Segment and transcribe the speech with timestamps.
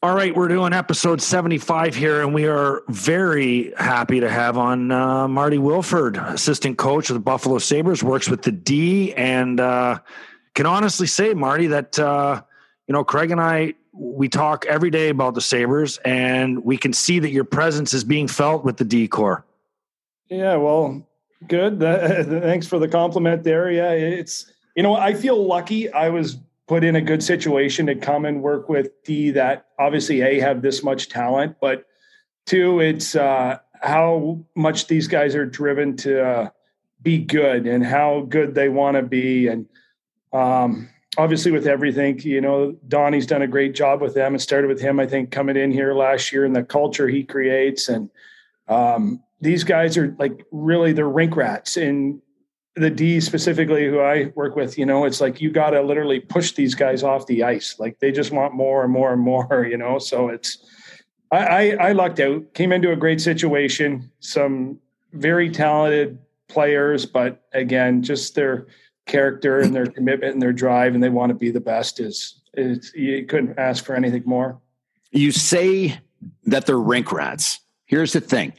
[0.00, 4.92] All right, we're doing episode 75 here, and we are very happy to have on
[4.92, 9.98] uh, Marty Wilford, assistant coach of the Buffalo Sabres, works with the D, and uh,
[10.54, 12.40] can honestly say, Marty, that, uh,
[12.86, 16.92] you know, Craig and I, we talk every day about the Sabres, and we can
[16.92, 19.44] see that your presence is being felt with the D Corps.
[20.30, 21.04] Yeah, well,
[21.48, 21.80] good.
[21.80, 23.68] Thanks for the compliment there.
[23.68, 25.90] Yeah, it's, you know, I feel lucky.
[25.90, 26.36] I was
[26.68, 30.62] put in a good situation to come and work with D that obviously A have
[30.62, 31.86] this much talent, but
[32.46, 36.50] two, it's uh, how much these guys are driven to uh,
[37.02, 39.48] be good and how good they want to be.
[39.48, 39.66] And
[40.32, 44.34] um, obviously with everything, you know, Donnie's done a great job with them.
[44.34, 47.24] It started with him, I think, coming in here last year and the culture he
[47.24, 47.88] creates.
[47.88, 48.10] And
[48.68, 52.20] um, these guys are like really they're rink rats and
[52.78, 56.20] the D specifically, who I work with, you know, it's like you got to literally
[56.20, 57.76] push these guys off the ice.
[57.78, 59.98] Like they just want more and more and more, you know.
[59.98, 60.58] So it's,
[61.30, 64.78] I, I, I lucked out, came into a great situation, some
[65.12, 66.18] very talented
[66.48, 68.66] players, but again, just their
[69.06, 72.00] character and their commitment and their drive, and they want to be the best.
[72.00, 74.60] Is is you couldn't ask for anything more.
[75.10, 75.98] You say
[76.44, 77.60] that they're rink rats.
[77.86, 78.52] Here's the thing.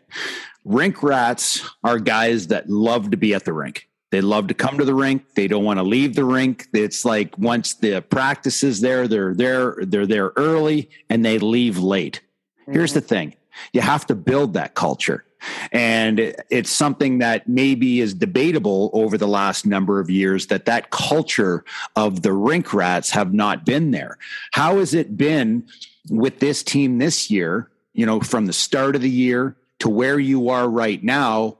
[0.65, 4.77] Rink rats are guys that love to be at the rink they love to come
[4.77, 5.35] to the rink.
[5.35, 6.67] They don't want to leave the rink.
[6.73, 11.77] It's like once the practice is there, they're there, they're there early and they leave
[11.77, 12.21] late.
[12.61, 12.73] Mm-hmm.
[12.73, 13.35] Here's the thing.
[13.73, 15.25] You have to build that culture.
[15.71, 20.89] And it's something that maybe is debatable over the last number of years that that
[20.89, 21.63] culture
[21.95, 24.17] of the rink rats have not been there.
[24.51, 25.65] How has it been
[26.09, 30.19] with this team this year, you know, from the start of the year to where
[30.19, 31.58] you are right now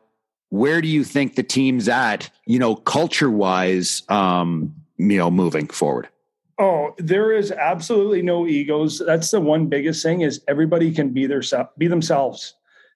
[0.50, 5.68] where do you think the team's at, you know, culture wise, um, you know, moving
[5.68, 6.10] forward?
[6.58, 9.02] Oh, there is absolutely no egos.
[9.06, 11.42] That's the one biggest thing is everybody can be their
[11.78, 12.56] be themselves.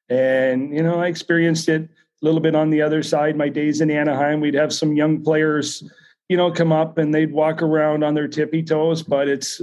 [0.09, 1.90] And you know, I experienced it a
[2.25, 3.38] little bit on the other side.
[3.38, 5.90] My days in Anaheim, we'd have some young players,
[6.28, 9.02] you know, come up and they'd walk around on their tippy toes.
[9.02, 9.62] But it's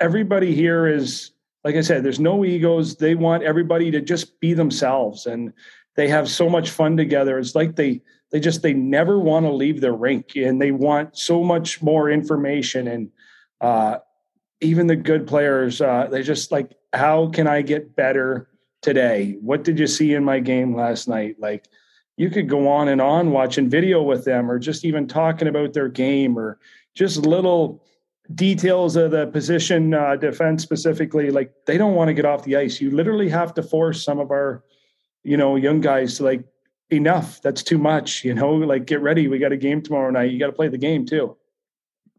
[0.00, 1.30] everybody here is
[1.64, 2.02] like I said.
[2.02, 2.96] There's no egos.
[2.96, 5.52] They want everybody to just be themselves and
[5.96, 7.38] they have so much fun together.
[7.38, 11.16] It's like they they just they never want to leave the rink and they want
[11.16, 13.10] so much more information and
[13.60, 13.98] uh,
[14.60, 18.48] even the good players uh, they just like how can I get better
[18.80, 19.36] today?
[19.40, 21.36] What did you see in my game last night?
[21.38, 21.66] Like
[22.16, 25.72] you could go on and on watching video with them or just even talking about
[25.72, 26.58] their game or
[26.94, 27.82] just little
[28.34, 32.56] details of the position uh, defense specifically like they don't want to get off the
[32.56, 34.62] ice you literally have to force some of our
[35.24, 36.44] you know, young guys like
[36.90, 37.40] enough.
[37.42, 38.24] That's too much.
[38.24, 39.28] You know, like get ready.
[39.28, 40.30] We got a game tomorrow night.
[40.30, 41.36] You got to play the game too.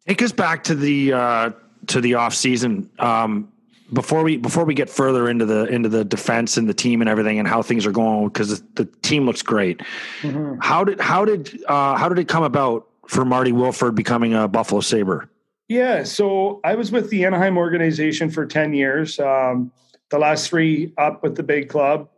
[0.08, 1.52] Take us back to the uh,
[1.88, 2.90] to the off season.
[3.00, 3.54] Um,
[3.92, 7.10] before we before we get further into the into the defense and the team and
[7.10, 9.82] everything and how things are going because the team looks great.
[10.22, 10.60] Mm-hmm.
[10.62, 14.48] How did how did uh, how did it come about for Marty Wilford becoming a
[14.48, 15.30] Buffalo Sabre?
[15.70, 19.20] Yeah, so I was with the Anaheim organization for ten years.
[19.20, 19.72] Um,
[20.10, 22.10] the last three up with the big club,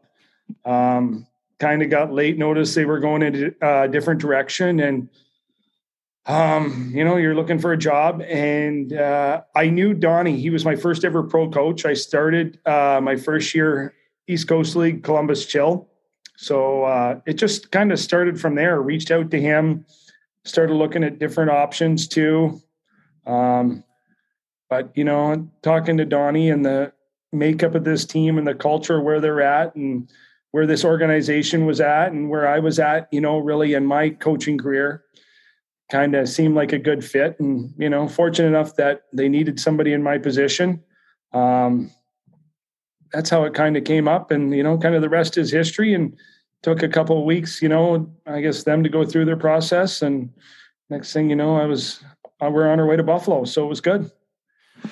[0.65, 1.27] um,
[1.59, 5.09] kind of got late notice they were going in a different direction and
[6.27, 8.21] um, you know, you're looking for a job.
[8.21, 10.39] And uh, I knew Donnie.
[10.39, 11.85] He was my first ever pro coach.
[11.85, 13.93] I started uh, my first year
[14.27, 15.87] East Coast League, Columbus Chill.
[16.37, 18.81] So uh, it just kind of started from there.
[18.81, 19.85] Reached out to him,
[20.43, 22.61] started looking at different options too.
[23.25, 23.83] Um,
[24.69, 26.91] but you know, talking to Donnie and the
[27.31, 30.09] makeup of this team and the culture where they're at, and
[30.55, 34.09] where this organization was at and where I was at, you know, really in my
[34.09, 35.03] coaching career
[35.91, 37.37] kind of seemed like a good fit.
[37.41, 40.81] And, you know, fortunate enough that they needed somebody in my position.
[41.33, 41.91] Um,
[43.11, 44.31] that's how it kind of came up.
[44.31, 46.17] And, you know, kind of the rest is history and
[46.63, 50.03] took a couple of weeks, you know, I guess them to go through their process.
[50.03, 50.29] And
[50.89, 52.01] next thing you know, I was,
[52.41, 53.43] uh, we're on our way to Buffalo.
[53.43, 54.09] So it was good.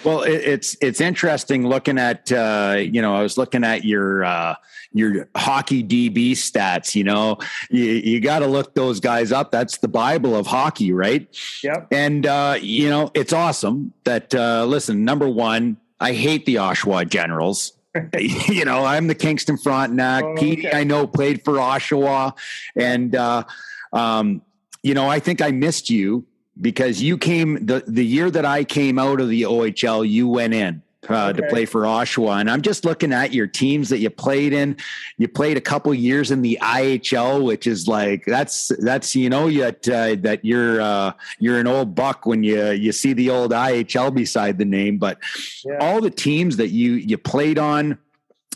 [0.04, 4.24] Well, it, it's it's interesting looking at uh, you know I was looking at your
[4.24, 4.56] uh,
[4.94, 6.96] your hockey DB stats.
[6.96, 7.38] You know,
[7.70, 9.52] you, you got to look those guys up.
[9.52, 11.28] That's the Bible of hockey, right?
[11.64, 11.88] Yep.
[11.92, 15.04] And uh, you know, it's awesome that uh, listen.
[15.04, 17.74] Number one, I hate the Oshawa Generals.
[18.20, 20.24] you know, I'm the Kingston Frontenac.
[20.24, 20.80] Oh, Petey, okay.
[20.80, 22.36] I know, played for Oshawa,
[22.76, 23.44] and uh,
[23.92, 24.42] um,
[24.82, 26.26] you know, I think I missed you
[26.60, 30.08] because you came the the year that I came out of the OHL.
[30.08, 30.82] You went in.
[31.10, 34.54] Uh, to play for Oshawa, and I'm just looking at your teams that you played
[34.54, 34.78] in.
[35.18, 39.48] You played a couple years in the IHL, which is like that's that's you know
[39.48, 43.52] yet uh, that you're uh, you're an old buck when you you see the old
[43.52, 44.98] IHL beside the name.
[44.98, 45.18] But
[45.66, 45.78] Yeah.
[45.82, 47.98] all the teams that you you played on,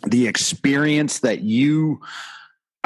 [0.05, 1.99] the experience that you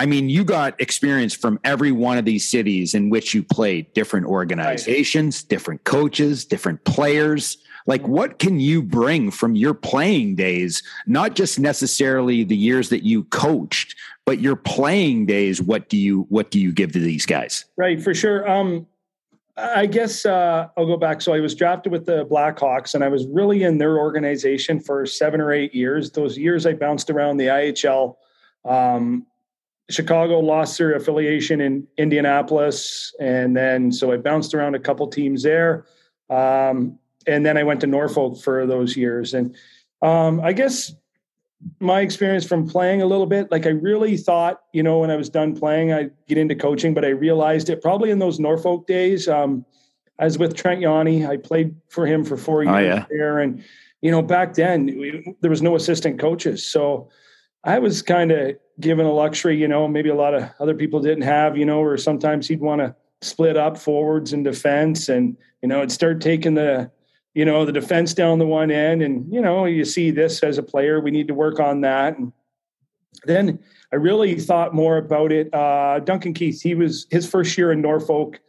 [0.01, 3.94] I mean, you got experience from every one of these cities in which you played,
[3.94, 7.59] different organizations, different coaches, different players.
[7.86, 10.81] Like, what can you bring from your playing days?
[11.06, 13.95] Not just necessarily the years that you coached,
[14.25, 15.62] but your playing days.
[15.62, 17.65] What do you what do you give to these guys?
[17.77, 18.50] Right, for sure.
[18.50, 18.88] Um,
[19.56, 21.21] I guess uh, I'll go back.
[21.21, 25.06] So I was drafted with the Blackhawks, and I was really in their organization for
[25.06, 26.09] seven or eight years.
[26.09, 28.15] Those years I bounced around the IHL.
[28.65, 29.27] Um,
[29.89, 35.43] Chicago lost their affiliation in Indianapolis, and then so I bounced around a couple teams
[35.43, 35.85] there.
[36.29, 36.97] Um,
[37.27, 39.33] and then I went to Norfolk for those years.
[39.33, 39.55] And
[40.01, 40.93] um, I guess
[41.79, 45.15] my experience from playing a little bit, like I really thought, you know, when I
[45.15, 48.87] was done playing, I'd get into coaching, but I realized it probably in those Norfolk
[48.87, 49.27] days.
[49.27, 49.65] Um,
[50.17, 51.27] I was with Trent Yawney.
[51.27, 53.05] I played for him for four years Oh, yeah.
[53.09, 53.39] there.
[53.39, 53.63] And,
[54.01, 56.65] you know, back then we, there was no assistant coaches.
[56.65, 57.09] So
[57.63, 60.99] I was kind of given a luxury, you know, maybe a lot of other people
[60.99, 65.37] didn't have, you know, or sometimes he'd want to split up forwards and defense and,
[65.61, 66.89] you know, it'd start taking the,
[67.35, 69.01] you know, the defense down the one end.
[69.01, 72.17] And, you know, you see this as a player, we need to work on that.
[72.17, 72.33] And
[73.25, 73.59] then
[73.93, 75.53] I really thought more about it.
[75.53, 78.39] Uh, Duncan Keith, he was his first year in Norfolk.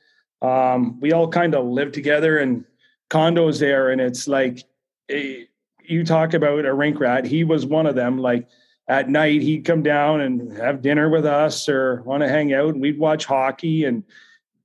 [0.40, 2.64] Um, we all kind of lived together in
[3.10, 3.90] condos there.
[3.90, 4.64] And it's like,
[5.10, 5.44] eh,
[5.84, 7.26] you talk about a rink rat.
[7.26, 8.18] He was one of them.
[8.18, 8.48] Like
[8.92, 12.74] at night, he'd come down and have dinner with us or want to hang out,
[12.74, 13.86] and we'd watch hockey.
[13.86, 14.04] And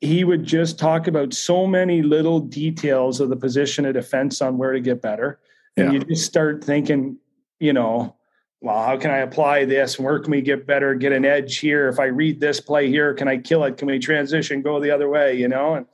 [0.01, 4.57] he would just talk about so many little details of the position of defense on
[4.57, 5.39] where to get better.
[5.77, 6.00] And Yeah.
[6.00, 7.15] you just start thinking,
[7.62, 8.15] you know,
[8.59, 9.97] well, how can I apply this?
[9.97, 11.88] Where can we get better, get an edge here?
[11.88, 13.77] If I read this play here, can I kill it?
[13.77, 15.35] Can we transition, go the other way?
[15.35, 15.85] You know, and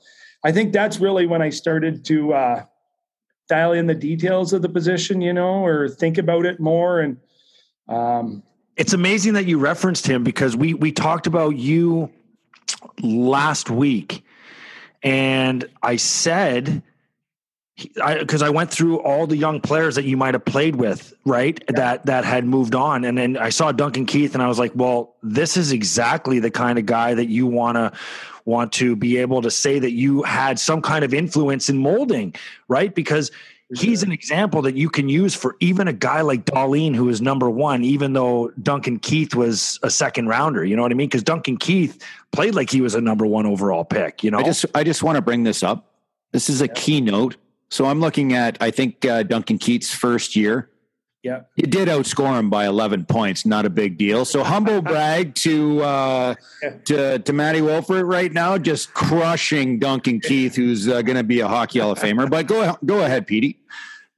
[0.44, 2.66] I think that's really when I started to uh,
[3.48, 7.00] dial in the details of the position, you know, or think about it more.
[7.02, 7.18] And
[7.88, 8.44] um,
[8.78, 12.12] It's amazing that you referenced him because we we talked about you
[13.02, 14.24] last week,
[15.02, 16.84] and I said
[17.76, 21.60] because I, went through all the young players that you might have played with, right?
[21.70, 24.72] That that had moved on, and then I saw Duncan Keith, and I was like,
[24.76, 27.92] well, this is exactly the kind of guy that you want to
[28.46, 32.36] want to be able to say that you had some kind of influence in molding,
[32.68, 32.94] right?
[32.94, 33.32] Because
[33.76, 37.22] he's an example that you can use for even a guy like Dahlin, who is
[37.22, 40.64] number one, even though Duncan Keith was a second rounder.
[40.64, 41.08] You know what I mean?
[41.08, 44.24] Because Duncan Keith played like he was a number one overall pick.
[44.24, 45.94] You know, I just I just want to bring this up.
[46.32, 47.38] This is a keynote.
[47.70, 50.70] So I'm looking at I think uh, Duncan Keith's first year.
[51.24, 53.46] Yeah, You did outscore him by 11 points.
[53.46, 54.26] Not a big deal.
[54.26, 56.36] So humble brag to uh,
[56.84, 61.40] to to Matty Wilford right now, just crushing Duncan Keith, who's uh, going to be
[61.40, 62.30] a hockey Hall of Famer.
[62.30, 63.58] But go go ahead, Petey.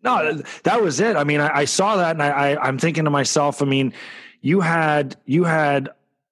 [0.03, 1.15] No, that was it.
[1.15, 3.61] I mean, I, I saw that, and I, I, I'm thinking to myself.
[3.61, 3.93] I mean,
[4.41, 5.89] you had you had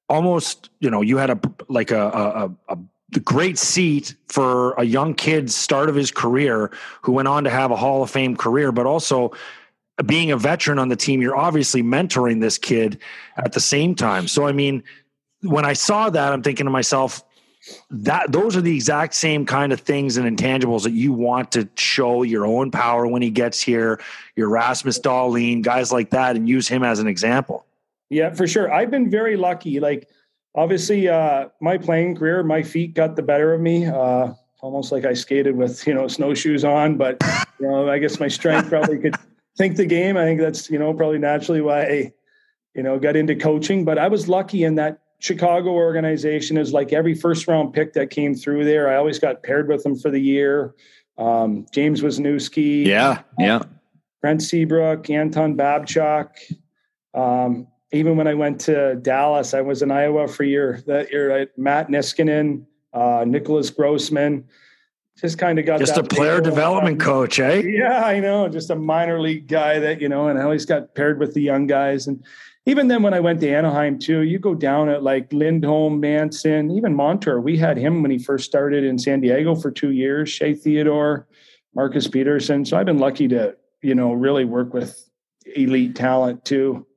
[0.10, 1.39] almost, you know, you had a
[1.70, 2.77] like a a, a,
[3.15, 6.72] a great seat for a young kid's start of his career,
[7.03, 9.34] who went on to have a Hall of Fame career, but also
[10.06, 13.00] being a veteran on the team, you're obviously mentoring this kid
[13.38, 14.28] at the same time.
[14.28, 14.84] So, I mean,
[15.42, 17.24] when I saw that, I'm thinking to myself,
[17.90, 21.70] that those are the exact same kind of things and intangibles that you want to
[21.76, 24.02] show your Owen Power when he gets here,
[24.36, 27.66] your Rasmus Dahlin, guys like that, and use him as an example.
[28.10, 28.72] Yeah, for sure.
[28.72, 29.80] I've been very lucky.
[29.80, 30.10] Like,
[30.56, 33.86] obviously, uh, my playing career, my feet got the better of me.
[33.86, 37.22] Uh, almost like I skated with you know snowshoes on, but
[37.60, 39.16] you know, I guess my strength probably could
[39.58, 40.18] think the game.
[40.18, 42.14] I think that's you know probably naturally why I
[42.76, 43.86] you know got into coaching.
[43.86, 48.10] But I was lucky in that Chicago organization is like every first round pick that
[48.10, 48.90] came through there.
[48.90, 50.76] I always got paired with them for the year.
[51.18, 53.64] Um, James Wisniewski, Yeah, yeah.
[54.22, 56.30] Brent Seabrook, Anton Babchuk.
[57.14, 61.12] Um, even when I went to Dallas, I was in Iowa for a year that
[61.12, 61.42] year.
[61.42, 64.46] I, Matt Niskanen, uh, Nicklas Grossmann.
[65.20, 67.62] Just kind of got just a player development coach, eh?
[67.62, 68.50] Yeah, I know.
[68.50, 71.41] Just a minor league guy that you know, and I always got paired with the
[71.41, 72.08] young guys.
[72.08, 72.25] And
[72.65, 76.72] even then, when I went to Anaheim too, you go down at like Lindholm, Manson,
[76.72, 77.39] even Montour.
[77.39, 80.29] We had him when he first started in San Diego for two years.
[80.29, 81.27] Shea Theodore,
[81.75, 82.65] Marcus Pettersson.
[82.67, 85.10] So I've been lucky to you know really work with
[85.55, 86.88] elite talent too.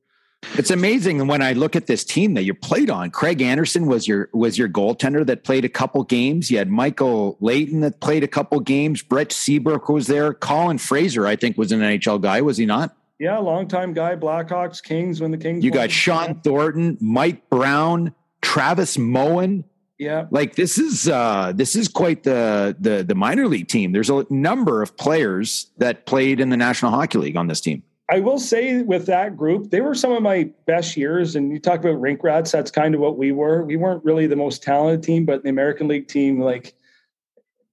[0.55, 3.11] It's amazing when I look at this team that you played on.
[3.11, 6.51] Craig Anderson was your was your goaltender that played a couple games.
[6.51, 9.03] You had Michael Leighton that played a couple games.
[9.03, 10.33] Brent Seabrook was there.
[10.33, 12.41] Colin Fraser, I think, was an NHL guy.
[12.41, 12.97] Was he not?
[13.19, 14.17] Yeah, longtime guy.
[14.17, 15.21] Blackhawks, Kings.
[15.21, 19.65] When the Kings, you got Shawn Thornton, Mike Brown, Travis Moen.
[19.99, 23.93] Yeah, like this is uh this is quite the the the minor league team.
[23.93, 27.83] There's a number of players that played in the National Hockey League on this team.
[28.09, 31.35] I will say with that group, they were some of my best years.
[31.35, 33.65] And you talk about rink rats, that's kind of what we were.
[33.65, 36.75] We weren't really the most talented team, but the American League team, like,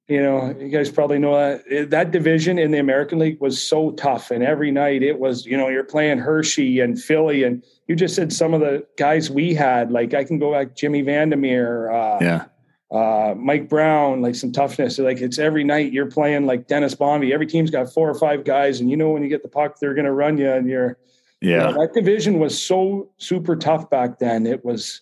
[0.07, 3.91] you know, you guys probably know that that division in the American League was so
[3.91, 4.31] tough.
[4.31, 7.43] And every night it was, you know, you're playing Hershey and Philly.
[7.43, 10.75] And you just said some of the guys we had, like I can go back
[10.75, 12.45] Jimmy Vandermeer, uh, yeah
[12.93, 14.99] uh, Mike Brown, like some toughness.
[14.99, 17.33] like it's every night you're playing like Dennis Bonvie.
[17.33, 19.79] Every team's got four or five guys, and you know when you get the puck,
[19.79, 20.51] they're going to run you.
[20.51, 20.99] And you're,
[21.41, 24.45] yeah, you know, that division was so super tough back then.
[24.45, 25.01] It was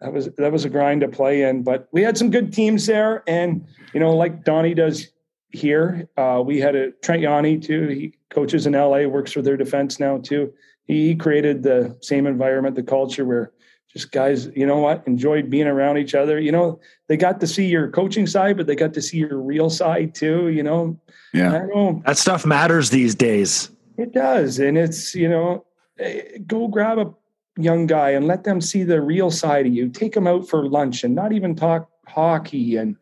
[0.00, 1.62] that was that was a grind to play in.
[1.62, 5.08] But we had some good teams there, and you know, like Donnie does
[5.52, 7.88] here, uh, we had a Trent Yawney too.
[7.88, 10.54] He coaches in LA, works for their defense now too.
[10.84, 13.52] He created the same environment, the culture where
[13.96, 16.38] just guys, you know what, enjoyed being around each other.
[16.38, 19.38] You know, they got to see your coaching side, but they got to see your
[19.40, 20.48] real side too.
[20.48, 21.00] You know,
[21.32, 22.02] yeah, know.
[22.04, 23.70] that stuff matters these days.
[23.96, 25.64] It does, and it's you know,
[25.98, 27.14] eh, go grab a
[27.58, 29.88] young guy and let them see the real side of you.
[29.88, 32.76] Take them out for lunch and not even talk hockey.
[32.76, 32.96] And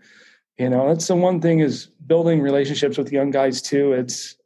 [0.58, 3.92] you know, that's the one thing is building relationships with young guys too.
[3.92, 4.36] It's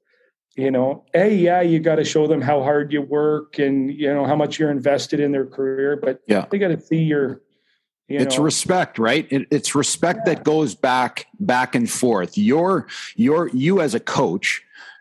[0.58, 4.12] you know, hey, yeah, you got to show them how hard you work and you
[4.12, 7.42] know how much you're invested in their career, but yeah, they got to see your.
[8.08, 8.42] You it's know.
[8.42, 9.28] respect, right?
[9.30, 10.34] It, it's respect yeah.
[10.34, 12.36] that goes back back and forth.
[12.36, 14.60] Your your you as a coach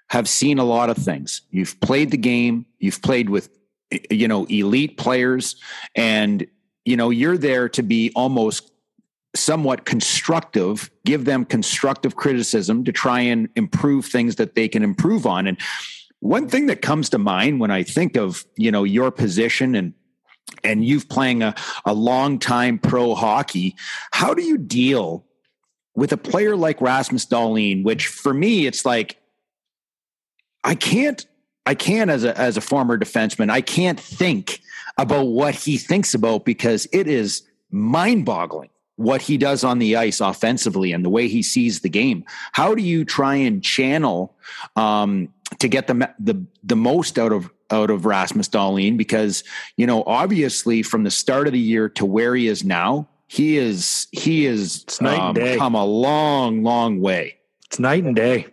[0.10, 1.42] have seen a lot of things.
[1.50, 2.68] You've played the game.
[2.78, 3.50] You've played with
[4.12, 5.56] you know elite players,
[5.96, 6.46] and
[6.86, 8.72] you know you're there to be almost
[9.36, 15.26] somewhat constructive, give them constructive criticism to try and improve things that they can improve
[15.26, 15.48] on.
[15.48, 15.58] And
[16.20, 19.94] one thing that comes to mind when I think of, you know, your position and
[20.64, 21.54] and you've playing a,
[21.86, 23.76] a long time pro hockey,
[24.12, 25.26] how do you deal
[25.94, 29.18] with a player like Rasmus Dahlin, which for me, it's like
[30.64, 31.26] I can't
[31.66, 34.62] I can't as a as a former defenseman, I can't think
[34.98, 40.20] about what he thinks about because it is mind-boggling what he does on the ice
[40.20, 42.25] offensively and the way he sees the game.
[42.51, 44.36] How do you try and channel
[44.75, 48.98] um, to get the, the the most out of out of Rasmus Dahlin?
[48.98, 49.44] Because
[49.77, 53.58] you know, obviously, from the start of the year to where he is now, he
[53.58, 57.38] is he is um, come a long, long way.
[57.68, 58.48] It's night and day.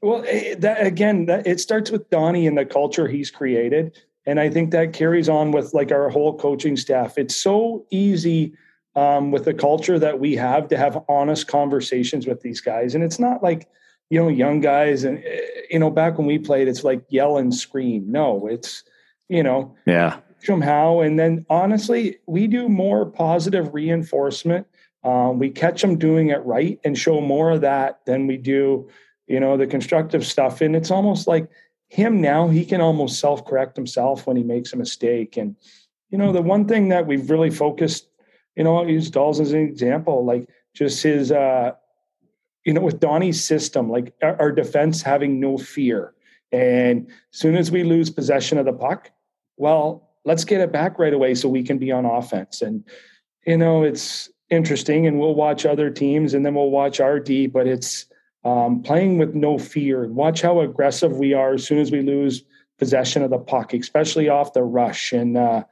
[0.00, 4.38] Well, eh, that again, that, it starts with Donnie and the culture he's created, and
[4.38, 7.18] I think that carries on with like our whole coaching staff.
[7.18, 8.54] It's so easy
[8.98, 12.96] um, with the culture that we have to have honest conversations with these guys.
[12.96, 13.68] And it's not like,
[14.10, 15.40] you know, young guys and, eh,
[15.70, 18.10] you know, back when we played, it's like yell and scream.
[18.10, 18.82] No, it's,
[19.28, 20.98] you know, yeah, somehow.
[20.98, 24.66] And then honestly, we do more positive reinforcement.
[25.04, 28.88] Um, we catch them doing it right and show more of that than we do,
[29.28, 30.60] you know, the constructive stuff.
[30.60, 31.48] And it's almost like
[31.88, 35.36] him now, he can almost self correct himself when he makes a mistake.
[35.36, 35.54] And,
[36.10, 38.07] you know, the one thing that we've really focused
[38.58, 41.70] you know, I'll use Dolls as an example, like just his, uh,
[42.64, 46.12] you know, with Donnie's system, like our, our defense having no fear.
[46.50, 49.12] And soon as we lose possession of the puck,
[49.56, 52.60] well, let's get it back right away so we can be on offense.
[52.60, 52.82] And,
[53.46, 57.46] you know, it's interesting and we'll watch other teams and then we'll watch our D,
[57.46, 58.06] but it's
[58.44, 62.42] um, playing with no fear watch how aggressive we are as soon as we lose
[62.78, 65.12] possession of the puck, especially off the rush.
[65.12, 65.62] And, uh,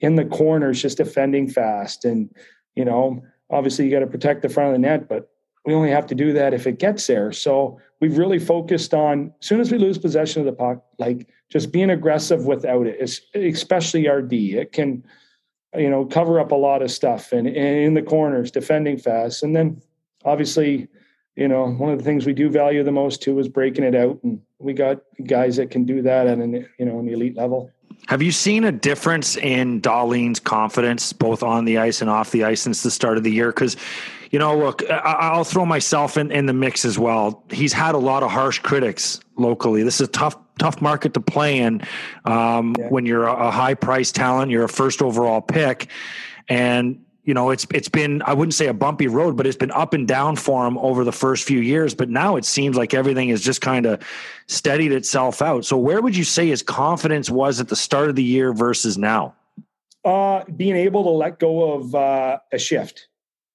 [0.00, 2.04] in the corners just defending fast.
[2.04, 2.34] And,
[2.74, 5.30] you know, obviously you got to protect the front of the net, but
[5.64, 7.32] we only have to do that if it gets there.
[7.32, 11.28] So we've really focused on as soon as we lose possession of the puck, like
[11.50, 14.56] just being aggressive without it, especially our D.
[14.56, 15.04] It can,
[15.76, 19.42] you know, cover up a lot of stuff and, and in the corners, defending fast.
[19.42, 19.82] And then
[20.24, 20.88] obviously,
[21.36, 23.94] you know, one of the things we do value the most too is breaking it
[23.94, 24.18] out.
[24.22, 27.70] And we got guys that can do that at an, you know, an elite level.
[28.08, 32.44] Have you seen a difference in Dahlin's confidence, both on the ice and off the
[32.44, 33.48] ice, since the start of the year?
[33.48, 33.76] Because,
[34.30, 37.44] you know, look, I- will throw myself in, in the mix as well.
[37.50, 39.82] He's had a lot of harsh critics locally.
[39.82, 41.82] This is a tough, tough market to play in
[42.24, 42.88] um, yeah.
[42.88, 45.88] when you're a high price talent, you're a first overall pick.
[46.48, 49.70] And you know, it's it's been I wouldn't say a bumpy road, but it's been
[49.72, 51.94] up and down for him over the first few years.
[51.94, 54.02] But now it seems like everything has just kind of
[54.46, 55.64] steadied itself out.
[55.64, 58.96] So where would you say his confidence was at the start of the year versus
[58.96, 59.34] now?
[60.04, 63.08] Uh, being able to let go of uh, a shift.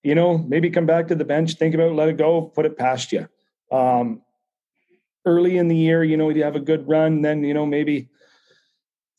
[0.03, 2.67] You know, maybe come back to the bench, think about it, let it go, put
[2.67, 3.27] it past you.
[3.71, 4.21] Um,
[5.25, 8.09] early in the year, you know, you have a good run, then you know maybe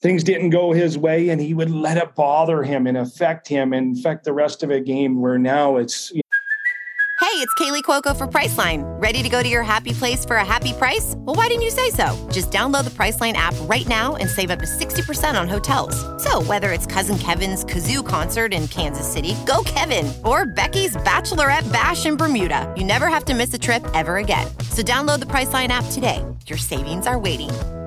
[0.07, 3.73] things didn't go his way and he would let it bother him and affect him
[3.73, 7.27] and affect the rest of a game where now it's you know.
[7.27, 8.85] hey it's kaley cuoco for priceline.
[9.03, 11.15] Ready to go to your happy place for a happy price?
[11.17, 12.07] Well why didn't you say so?
[12.31, 15.97] Just download the priceline app right now and save up to 60% on hotels.
[16.23, 21.67] So whether it's cousin kevin's kazoo concert in kansas city go kevin or becky's bachelorette
[21.73, 24.47] bash in bermuda you never have to miss a trip ever again.
[24.71, 26.25] So download the priceline app today.
[26.47, 27.51] Your savings are waiting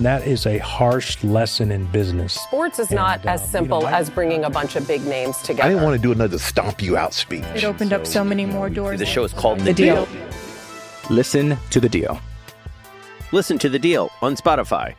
[0.00, 2.34] That is a harsh lesson in business.
[2.34, 4.88] Sports is not and, as uh, simple you know, I, as bringing a bunch of
[4.88, 5.62] big names together.
[5.62, 7.44] I didn't want to do another stomp you out speech.
[7.54, 8.98] It opened so, up so many more doors.
[8.98, 10.06] The show is called The, the deal.
[10.06, 10.28] deal.
[11.10, 12.20] Listen to the deal.
[13.30, 14.96] Listen to the deal on Spotify.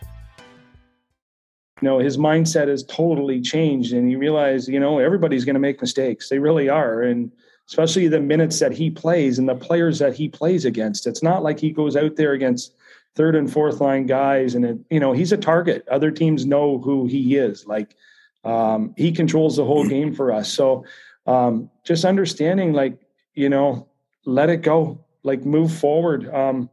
[1.81, 5.59] You know, his mindset has totally changed, and he realized, you know, everybody's going to
[5.59, 6.29] make mistakes.
[6.29, 7.33] They really are, and
[7.67, 11.05] especially the minutes that he plays and the players that he plays against.
[11.05, 12.75] It's not like he goes out there against
[13.15, 15.88] third and fourth line guys, and it, you know he's a target.
[15.89, 17.65] Other teams know who he is.
[17.65, 17.95] Like
[18.43, 20.51] um, he controls the whole game for us.
[20.51, 20.86] So
[21.25, 23.00] um, just understanding, like
[23.34, 23.88] you know,
[24.25, 26.34] let it go, like move forward.
[26.34, 26.69] Um,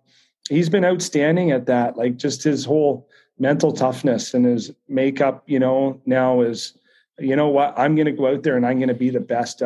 [0.49, 1.97] he's been outstanding at that.
[1.97, 3.09] Like just his whole
[3.39, 5.45] mental toughness and his makeup.
[5.47, 6.77] You know, now is
[7.19, 9.21] you know what I'm going to go out there and I'm going to be the
[9.21, 9.62] best.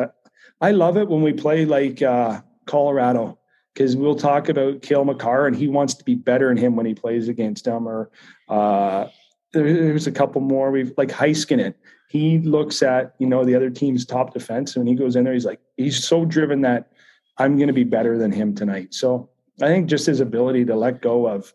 [0.61, 3.37] I love it when we play like uh, Colorado
[3.77, 6.87] because we'll talk about Cale Makar and he wants to be better in him when
[6.87, 7.87] he plays against him.
[7.87, 8.09] Or
[8.49, 9.07] uh,
[9.53, 10.71] there's a couple more.
[10.71, 11.75] We've like Heiskanen.
[12.09, 15.33] He looks at you know the other team's top defense and he goes in there.
[15.33, 16.91] He's like he's so driven that
[17.37, 18.95] I'm going to be better than him tonight.
[18.95, 19.29] So
[19.61, 21.53] I think just his ability to let go of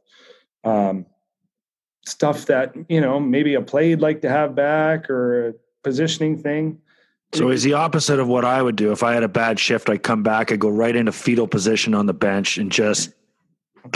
[0.62, 1.06] um,
[2.06, 6.38] stuff that you know maybe a play he'd like to have back or a positioning
[6.38, 6.81] thing
[7.34, 8.92] so he's the opposite of what I would do.
[8.92, 11.94] If I had a bad shift, I'd come back, I'd go right into fetal position
[11.94, 13.12] on the bench and just.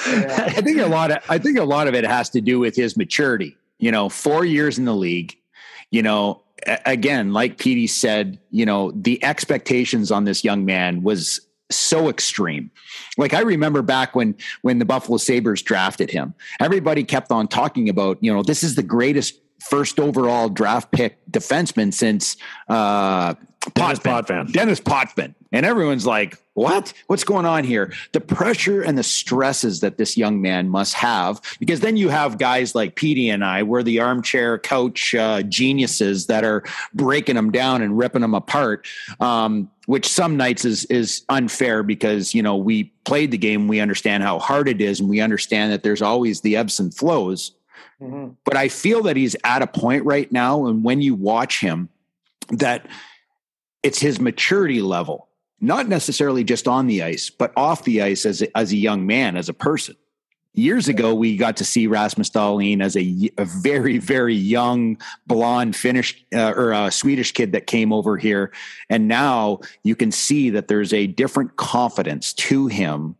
[0.00, 2.76] I think a lot of I think a lot of it has to do with
[2.76, 3.56] his maturity.
[3.78, 5.36] You know, four years in the league.
[5.90, 6.42] You know,
[6.86, 12.70] again, like Petey said, you know, the expectations on this young man was so extreme.
[13.16, 17.88] Like I remember back when when the Buffalo Sabres drafted him, everybody kept on talking
[17.88, 22.36] about, you know, this is the greatest first overall draft pick defenseman since
[22.68, 23.34] uh,
[23.74, 24.46] Dennis Potvin.
[24.52, 25.34] Dennis Potvin.
[25.52, 26.92] And everyone's like, what?
[27.06, 27.92] What's going on here?
[28.12, 32.38] The pressure and the stresses that this young man must have, because then you have
[32.38, 37.50] guys like Petey and I, we're the armchair coach uh, geniuses that are breaking them
[37.50, 38.86] down and ripping them apart.
[39.20, 43.80] Um, which some nights is is unfair because you know we played the game, we
[43.80, 47.52] understand how hard it is, and we understand that there's always the ebbs and flows.
[48.00, 48.28] Mm-hmm.
[48.44, 51.88] But I feel that he's at a point right now, and when you watch him,
[52.50, 52.86] that
[53.82, 55.28] it's his maturity level,
[55.60, 59.06] not necessarily just on the ice, but off the ice as a, as a young
[59.06, 59.96] man, as a person.
[60.54, 65.76] Years ago, we got to see Rasmus Dahlin as a, a very, very young, blonde
[65.76, 68.52] Finnish uh, or a Swedish kid that came over here,
[68.88, 73.14] and now you can see that there's a different confidence to him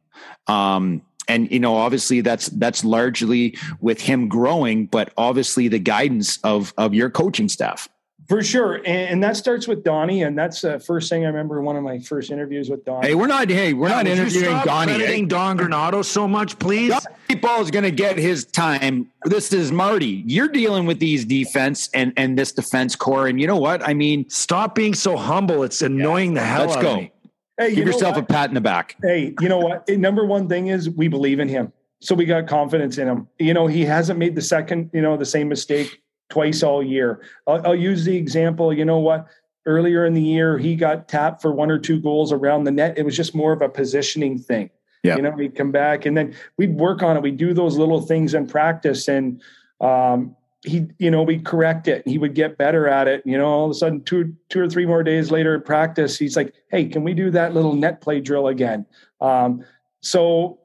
[0.49, 6.38] um, and you know obviously that's that's largely with him growing but obviously the guidance
[6.43, 7.88] of of your coaching staff.
[8.29, 8.75] For sure.
[8.75, 10.23] And, and, that starts with donnie.
[10.23, 13.09] And that's the first thing i remember one of my first interviews with donnie.
[13.09, 15.25] Hey we're not hey we're not interviewing donnie hey?
[15.25, 16.95] don granato so much please?
[17.41, 19.11] Paul is going to get his time.
[19.25, 20.23] This is marty.
[20.27, 23.29] You're dealing with these defense and and this defense core.
[23.29, 23.87] And you know what?
[23.87, 25.62] I mean stop being so humble.
[25.62, 26.43] It's annoying yeah.
[26.43, 26.93] the hell let's out go.
[26.93, 27.12] of me
[27.59, 28.97] Hey, give yourself a pat in the back.
[29.03, 29.88] Hey, you know what?
[29.88, 31.73] Number one thing is we believe in him.
[32.01, 33.27] So we got confidence in him.
[33.38, 37.23] You know, he hasn't made the second, you know, the same mistake twice all year.
[37.47, 39.27] I'll, I'll use the example, you know what?
[39.68, 42.97] earlier in the year, he got tapped for one or two goals around the net.
[42.97, 44.71] It was just more of a positioning thing.
[45.05, 45.16] Yeah.
[45.16, 47.23] You know, he'd come back and then we'd work on it.
[47.23, 49.40] We'd do those little things in practice and
[49.81, 52.07] um, he, you know, we'd correct it.
[52.07, 53.23] He would get better at it.
[53.25, 56.18] You know, all of a sudden, two, two or three more days later in practice,
[56.18, 58.85] he's like, "Hey, can we do that little net play drill again?"
[59.21, 59.64] Um,
[60.01, 60.59] so,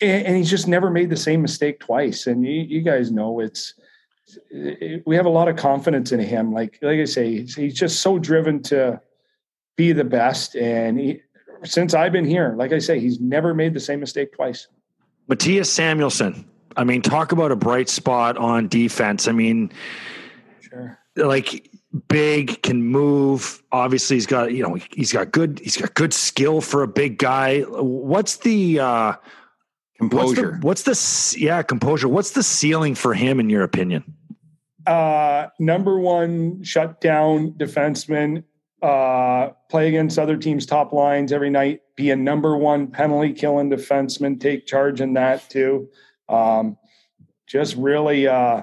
[0.00, 2.26] and, and, he's just never made the same mistake twice.
[2.26, 3.74] And you, you guys know it's
[4.50, 6.52] it, we have a lot of confidence in him.
[6.52, 9.00] Like, like I say, he's, he's just so driven to
[9.76, 10.54] be the best.
[10.54, 11.22] And he,
[11.64, 14.68] since I've been here, like I say, he's never made the same mistake twice.
[15.28, 16.44] Mattias Samuelsson.
[16.76, 19.28] I mean, talk about a bright spot on defense.
[19.28, 19.72] I mean,
[20.60, 20.98] sure.
[21.16, 21.70] like
[22.08, 23.62] big, can move.
[23.72, 27.18] Obviously, he's got you know he's got good he's got good skill for a big
[27.18, 27.60] guy.
[27.60, 29.14] What's the uh,
[29.98, 30.58] composure?
[30.62, 32.08] What's the, what's the yeah composure?
[32.08, 34.04] What's the ceiling for him in your opinion?
[34.86, 38.42] Uh, number one shutdown defenseman
[38.82, 43.70] uh, play against other teams' top lines every night, be a number one penalty killing
[43.70, 45.88] defenseman, take charge in that too.
[46.28, 46.76] Um,
[47.46, 48.62] just really uh,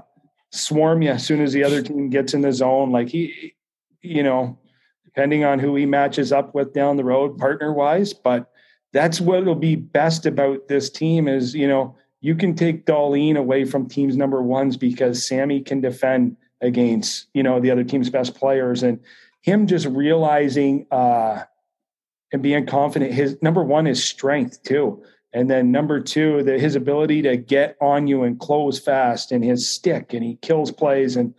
[0.51, 2.91] swarm you as soon as the other team gets in the zone.
[2.91, 3.53] Like he,
[4.01, 4.57] you know,
[5.05, 8.13] depending on who he matches up with down the road, partner wise.
[8.13, 8.49] But
[8.93, 13.37] that's what will be best about this team is, you know, you can take Dahlin
[13.37, 18.09] away from teams number ones because Sammy can defend against, you know, the other team's
[18.09, 18.83] best players.
[18.83, 18.99] And
[19.41, 21.43] him just realizing uh,
[22.31, 23.13] and being confident.
[23.13, 27.77] His number one is strength too, and then number two, that his ability to get
[27.81, 31.15] on you and close fast, and his stick, and he kills plays.
[31.15, 31.33] And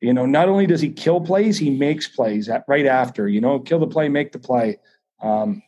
[0.00, 3.28] you know, not only does he kill plays, he makes plays at, right after.
[3.28, 4.78] You know, kill the play, make the play.
[5.20, 5.62] Um,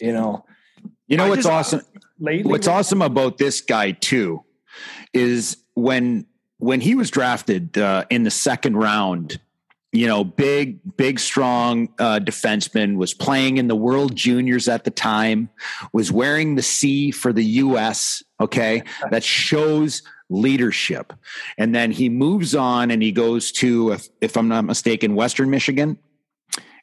[0.00, 0.44] you know,
[1.06, 1.82] you know I what's just, awesome.
[2.18, 4.44] Lately, what's awesome about this guy too
[5.14, 6.26] is when
[6.58, 9.40] when he was drafted uh, in the second round
[9.92, 14.90] you know, big, big, strong uh, defenseman, was playing in the World Juniors at the
[14.90, 15.50] time,
[15.92, 18.22] was wearing the C for the U.S.
[18.40, 21.12] Okay, that shows leadership.
[21.58, 25.50] And then he moves on and he goes to, if, if I'm not mistaken, Western
[25.50, 25.98] Michigan,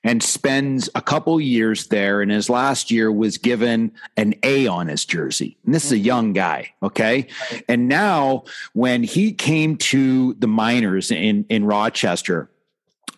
[0.04, 2.22] and spends a couple years there.
[2.22, 5.58] And his last year was given an A on his jersey.
[5.66, 7.28] And this is a young guy, okay?
[7.70, 8.44] And now,
[8.74, 12.50] when he came to the minors in in Rochester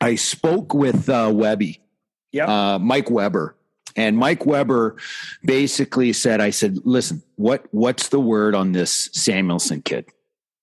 [0.01, 1.81] I spoke with uh, Webby,
[2.31, 3.55] yeah, uh, Mike Weber,
[3.95, 4.95] and Mike Weber
[5.43, 10.07] basically said, "I said, listen, what what's the word on this Samuelsson kid?"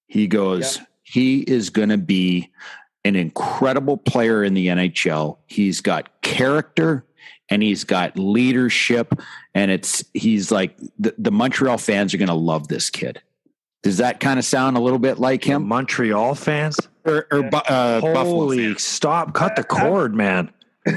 [0.07, 0.87] He goes, yep.
[1.03, 2.51] "He is going to be
[3.05, 5.39] an incredible player in the NHL.
[5.47, 7.05] He's got character."
[7.49, 9.15] And he's got leadership,
[9.55, 13.23] and it's he's like the, the Montreal fans are going to love this kid.
[13.85, 15.63] Does that kind of sound a little bit like him?
[15.63, 19.35] The Montreal fans or, or uh, Holy stop!
[19.35, 20.51] Cut the cord, man.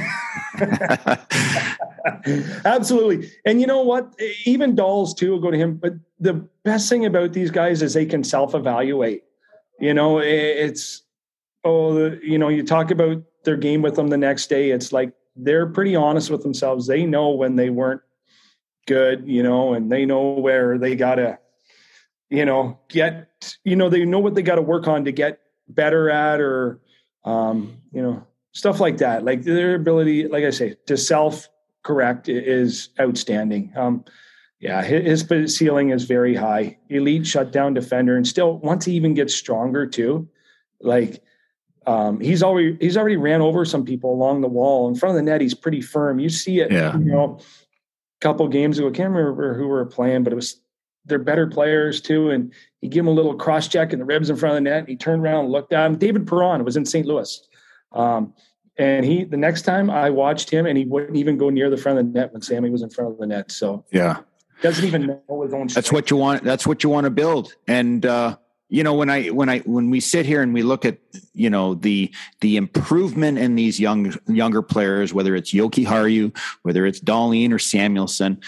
[2.65, 3.29] Absolutely.
[3.45, 4.13] And you know what?
[4.45, 5.75] Even dolls too will go to him.
[5.75, 9.23] But the best thing about these guys is they can self-evaluate.
[9.79, 11.03] You know, it's
[11.63, 14.71] oh, you know, you talk about their game with them the next day.
[14.71, 16.87] It's like they're pretty honest with themselves.
[16.87, 18.01] They know when they weren't
[18.85, 21.39] good, you know, and they know where they gotta
[22.29, 25.39] you know, get, you know, they know what they got to work on to get
[25.69, 26.79] better at or,
[27.25, 29.23] um, you know, stuff like that.
[29.23, 31.47] Like their ability, like I say, to self
[31.83, 33.71] correct is outstanding.
[33.75, 34.03] Um,
[34.59, 36.77] yeah, his, his ceiling is very high.
[36.89, 40.27] Elite shutdown defender, and still once he even gets stronger too,
[40.81, 41.23] like
[41.87, 45.15] um, he's already he's already ran over some people along the wall in front of
[45.15, 45.39] the net.
[45.39, 46.19] He's pretty firm.
[46.19, 46.97] You see it, yeah.
[46.97, 48.89] you know, a couple games ago.
[48.89, 50.59] I can't remember who we were playing, but it was
[51.09, 52.29] they're better players too.
[52.29, 54.69] And he gave him a little cross check in the ribs in front of the
[54.69, 54.87] net.
[54.87, 55.97] he turned around and looked at him.
[55.97, 57.05] David Perron was in St.
[57.05, 57.47] Louis.
[57.91, 58.33] Um,
[58.77, 61.75] and he, the next time I watched him and he wouldn't even go near the
[61.77, 63.51] front of the net when Sammy was in front of the net.
[63.51, 64.21] So yeah,
[64.61, 65.67] doesn't even know his own.
[65.67, 66.43] That's what you want.
[66.43, 67.53] That's what you want to build.
[67.67, 68.37] And, uh,
[68.69, 70.99] you know when i when i when we sit here and we look at
[71.33, 76.99] you know the the improvement in these young younger players whether it's Jokiharju whether it's
[76.99, 78.41] Dahlin or Samuelsson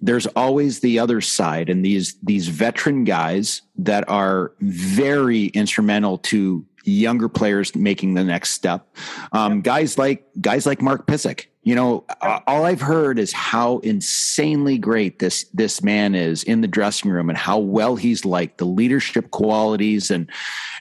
[0.00, 6.64] there's always the other side and these these veteran guys that are very instrumental to
[6.84, 8.86] younger players making the next step.
[9.32, 12.04] Um, guys like guys like mark Pysyk you know,
[12.46, 17.28] all I've heard is how insanely great this this man is in the dressing room
[17.28, 20.30] and how well he's liked, the leadership qualities and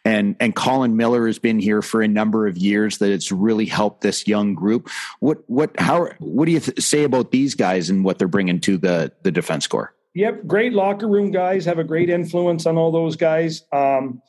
[0.06, 3.66] and and Colin Miller has been here for a number of years that it's really
[3.66, 4.88] helped this young group.
[5.22, 8.60] What what how what do you th- say about these guys and what they're bringing
[8.62, 9.92] to the the defense corps?
[10.14, 13.64] Yep, great locker room guys have a great influence on all those guys.
[13.72, 14.22] Um,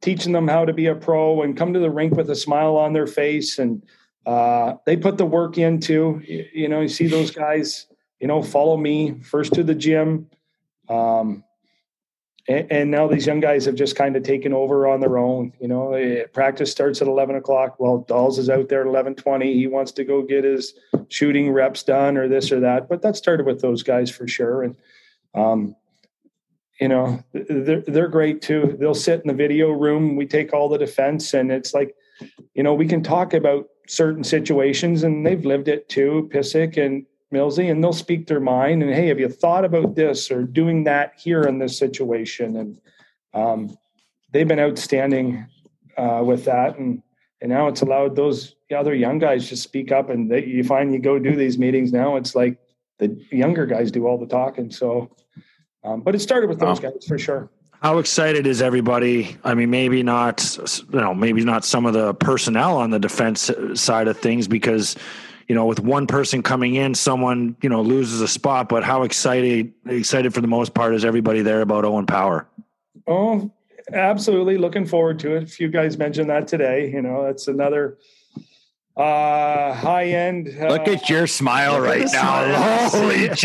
[0.00, 2.76] teaching them how to be a pro and come to the rink with a smile
[2.76, 3.84] on their face and
[4.26, 6.20] uh, they put the work into.
[6.24, 7.86] You, you know, you see those guys.
[8.20, 10.28] You know, follow me first to the gym.
[10.88, 11.42] Um,
[12.48, 15.52] and, and, now these young guys have just kind of taken over on their own.
[15.60, 17.78] You know, eh, practice starts at eleven o'clock.
[17.78, 19.54] Well, Dolls is out there at eleven twenty.
[19.54, 20.74] He wants to go get his
[21.08, 22.88] shooting reps done or this or that.
[22.88, 24.64] But that started with those guys for sure.
[24.64, 24.76] And
[25.34, 25.76] um,
[26.80, 28.76] you know, they're they're great too.
[28.78, 30.16] They'll sit in the video room.
[30.16, 31.94] We take all the defense, and it's like,
[32.54, 36.30] you know, we can talk about certain situations, and they've lived it too.
[36.32, 38.82] Pysyk and Millsy, and they'll speak their mind.
[38.82, 42.56] And hey, have you thought about this or doing that here in this situation?
[42.56, 42.80] And
[43.34, 43.76] um,
[44.32, 45.46] they've been outstanding
[45.96, 46.78] uh, with that.
[46.78, 47.02] And
[47.40, 50.10] and now it's allowed those other young guys to speak up.
[50.10, 52.58] And they, you find you go do these meetings now, it's like
[52.98, 54.70] the younger guys do all the talking.
[54.70, 55.10] So,
[55.82, 57.50] um, but it started with those guys for sure.
[57.82, 59.36] How excited is everybody?
[59.42, 60.56] I mean, maybe not,
[60.92, 64.96] you know, maybe not some of the personnel on the defense side of things because
[65.48, 69.02] you know, with one person coming in, someone, you know, loses a spot, but how
[69.02, 72.46] excited, excited for the most part is everybody there about Owen Power?
[73.06, 73.50] Oh,
[73.92, 74.56] absolutely.
[74.56, 75.42] Looking forward to it.
[75.42, 76.90] A few guys mentioned that today.
[76.90, 77.98] You know, that's another
[78.96, 83.24] uh high end uh, look at your smile right now holy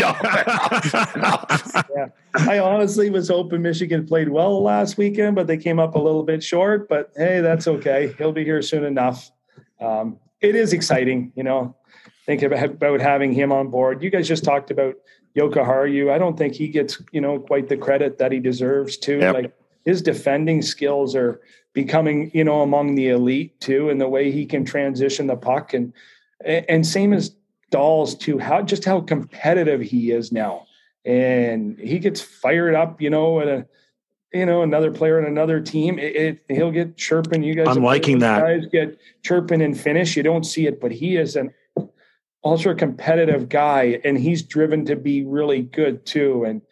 [1.96, 5.98] yeah i honestly was hoping michigan played well last weekend but they came up a
[5.98, 9.30] little bit short but hey that's okay he'll be here soon enough
[9.80, 11.74] um it is exciting you know
[12.28, 14.02] think about having him on board.
[14.02, 14.94] You guys just talked about
[15.34, 16.12] Jokiharju.
[16.12, 19.18] I don't think he gets, you know, quite the credit that he deserves too.
[19.18, 19.34] Yep.
[19.34, 19.56] Like
[19.86, 21.40] his defending skills are
[21.78, 25.74] becoming, you know, among the elite too, and the way he can transition the puck
[25.74, 25.92] and
[26.44, 27.36] and same as
[27.70, 28.36] Dolls too.
[28.36, 30.66] How just how competitive he is now,
[31.04, 33.66] and he gets fired up, you know, at a
[34.34, 36.00] you know another player in another team.
[36.00, 37.44] It, it, he'll get chirping.
[37.44, 38.40] You guys, I'm liking that.
[38.40, 40.16] Guys get chirping and finish.
[40.16, 41.54] You don't see it, but he is an
[42.42, 46.42] ultra competitive guy, and he's driven to be really good too.
[46.42, 46.62] And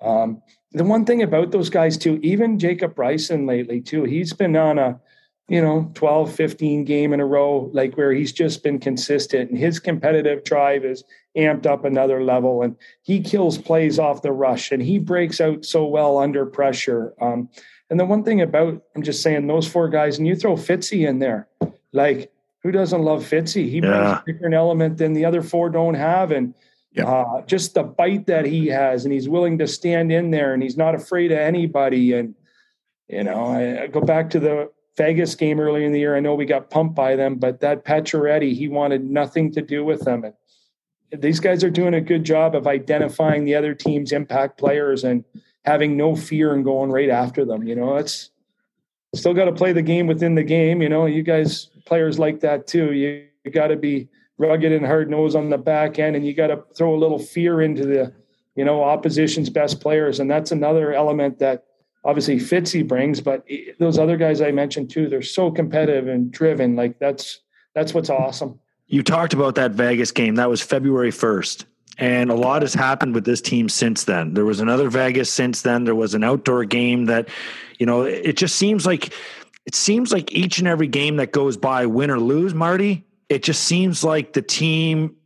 [0.00, 0.42] um,
[0.76, 4.78] the one thing about those guys too, even Jacob Bryson lately too, he's been on
[4.78, 5.00] a
[5.48, 9.56] you know 12 15 game in a row like where he's just been consistent and
[9.56, 11.04] his competitive drive is
[11.36, 15.64] amped up another level and he kills plays off the rush and he breaks out
[15.64, 17.48] so well under pressure um,
[17.90, 21.06] and the one thing about i'm just saying those four guys and you throw fitzy
[21.06, 21.46] in there
[21.92, 22.32] like
[22.66, 23.70] who doesn't love Fitzy?
[23.70, 26.32] He brings a different element than the other four don't have.
[26.32, 26.52] And
[26.96, 27.06] yep.
[27.06, 30.62] uh, just the bite that he has, and he's willing to stand in there and
[30.62, 32.14] he's not afraid of anybody.
[32.14, 32.34] And,
[33.08, 36.16] you know, I, I go back to the Vegas game earlier in the year.
[36.16, 39.84] I know we got pumped by them, but that Pacioretty, he wanted nothing to do
[39.84, 40.24] with them.
[40.24, 40.34] And
[41.22, 45.24] these guys are doing a good job of identifying the other team's impact players and
[45.64, 47.62] having no fear and going right after them.
[47.62, 48.30] You know, it's
[49.14, 50.82] still got to play the game within the game.
[50.82, 52.92] You know, you guys players like that too.
[52.92, 56.34] You, you got to be rugged and hard nose on the back end, and you
[56.34, 58.12] got to throw a little fear into the,
[58.54, 61.64] you know, opposition's best players, and that's another element that
[62.04, 63.20] obviously Fitzy brings.
[63.20, 63.44] But
[63.78, 66.76] those other guys I mentioned too, they're so competitive and driven.
[66.76, 67.40] Like that's
[67.74, 68.58] that's what's awesome.
[68.86, 70.36] You talked about that Vegas game.
[70.36, 71.66] That was February first.
[71.98, 74.34] And a lot has happened with this team since then.
[74.34, 75.84] There was another Vegas since then.
[75.84, 77.28] There was an outdoor game that,
[77.78, 79.14] you know, it just seems like
[79.64, 83.42] it seems like each and every game that goes by, win or lose, Marty, it
[83.42, 85.16] just seems like the team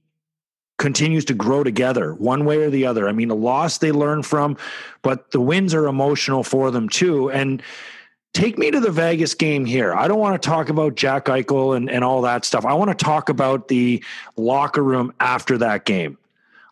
[0.78, 3.08] continues to grow together one way or the other.
[3.08, 4.56] I mean, a loss they learn from,
[5.02, 7.30] but the wins are emotional for them too.
[7.30, 7.62] And
[8.32, 9.92] take me to the Vegas game here.
[9.94, 12.64] I don't want to talk about Jack Eichel and, and all that stuff.
[12.64, 14.02] I want to talk about the
[14.36, 16.16] locker room after that game.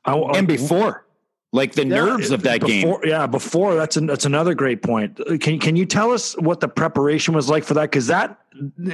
[0.07, 1.05] I, and before
[1.53, 3.11] like the yeah, nerves of that before, game.
[3.11, 5.19] Yeah, before that's an, that's another great point.
[5.41, 7.91] Can can you tell us what the preparation was like for that?
[7.91, 8.39] Because that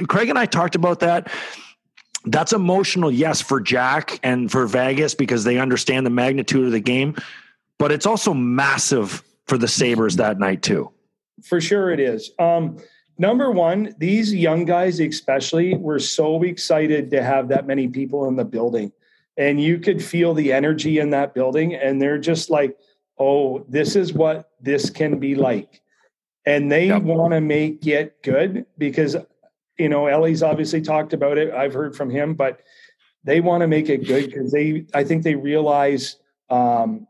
[0.07, 1.29] Craig and I talked about that.
[2.25, 6.79] That's emotional, yes, for Jack and for Vegas because they understand the magnitude of the
[6.79, 7.15] game,
[7.77, 10.91] but it's also massive for the Sabres that night too.
[11.43, 12.31] For sure, it is.
[12.39, 12.77] Um,
[13.17, 18.35] number one, these young guys, especially, were so excited to have that many people in
[18.35, 18.91] the building
[19.37, 22.77] and you could feel the energy in that building and they're just like
[23.19, 25.81] oh this is what this can be like
[26.45, 27.01] and they yep.
[27.01, 29.15] want to make it good because
[29.77, 31.53] you know ellie's obviously talked about it.
[31.53, 32.61] I've heard from him but
[33.23, 36.17] they want to make it good because they i think they realize
[36.49, 37.07] um,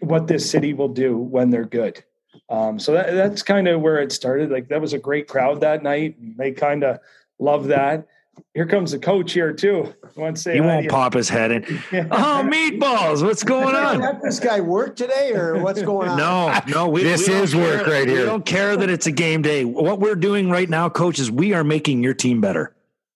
[0.00, 2.02] what this city will do when they're good.
[2.48, 4.50] Um, so that, that's kind of where it started.
[4.50, 6.98] Like that was a great crowd that night they kind of
[7.38, 8.06] love that
[8.54, 9.94] here comes the coach here too.
[10.16, 11.64] Want to say he won't pop his head in.
[12.10, 13.22] oh, meatballs!
[13.22, 14.00] What's going on?
[14.00, 16.18] Let this guy work today, or what's going on?
[16.18, 16.88] No, no.
[16.88, 18.20] We, this we is work right here.
[18.20, 19.64] We don't care that it's a game day.
[19.64, 22.74] What we're doing right now, coach, is we are making your team better.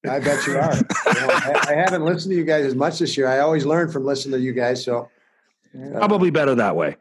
[0.09, 0.75] I bet you are.
[0.75, 0.83] You
[1.15, 3.29] know, I, I, haven't listened to you guys as much this year.
[3.29, 4.85] I always learn from listening to you guys.
[4.85, 5.09] So
[5.75, 6.97] uh, probably better that way.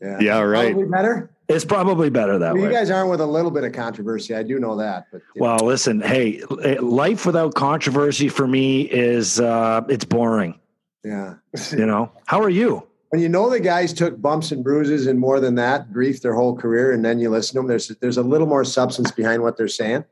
[0.00, 0.72] Yeah, yeah right.
[0.72, 1.30] Probably better.
[1.48, 2.68] It's probably better that well, way.
[2.68, 4.34] You guys aren't with a little bit of controversy.
[4.34, 5.06] I do know that.
[5.12, 5.64] But well, know.
[5.64, 6.40] listen, hey,
[6.80, 10.58] life without controversy for me is uh, it's boring.
[11.04, 11.34] Yeah.
[11.72, 12.86] you know, how are you?
[13.10, 16.34] When you know the guys took bumps and bruises and more than that, grief their
[16.34, 19.42] whole career, and then you listen to them, there's there's a little more substance behind
[19.42, 20.04] what they're saying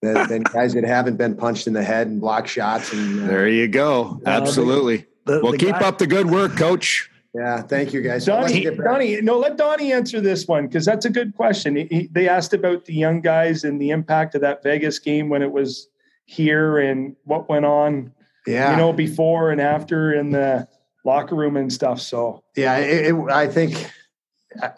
[0.00, 2.92] than, than guys that haven't been punched in the head and block shots.
[2.92, 4.22] And uh, there you go.
[4.24, 5.00] Absolutely.
[5.00, 7.10] Uh, the, well, the keep guy, up the good work, Coach.
[7.34, 8.24] Yeah, thank you guys.
[8.24, 11.76] Donnie, Donnie, no, let Donnie answer this one because that's a good question.
[11.76, 15.42] He, they asked about the young guys and the impact of that Vegas game when
[15.42, 15.88] it was
[16.24, 18.12] here and what went on.
[18.46, 20.66] Yeah, you know, before and after in the
[21.04, 22.00] locker room and stuff.
[22.00, 23.90] So yeah, it, it, I think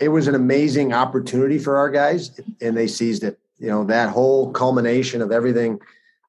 [0.01, 3.39] it was an amazing opportunity for our guys, and they seized it.
[3.59, 5.81] You know, that whole culmination of everything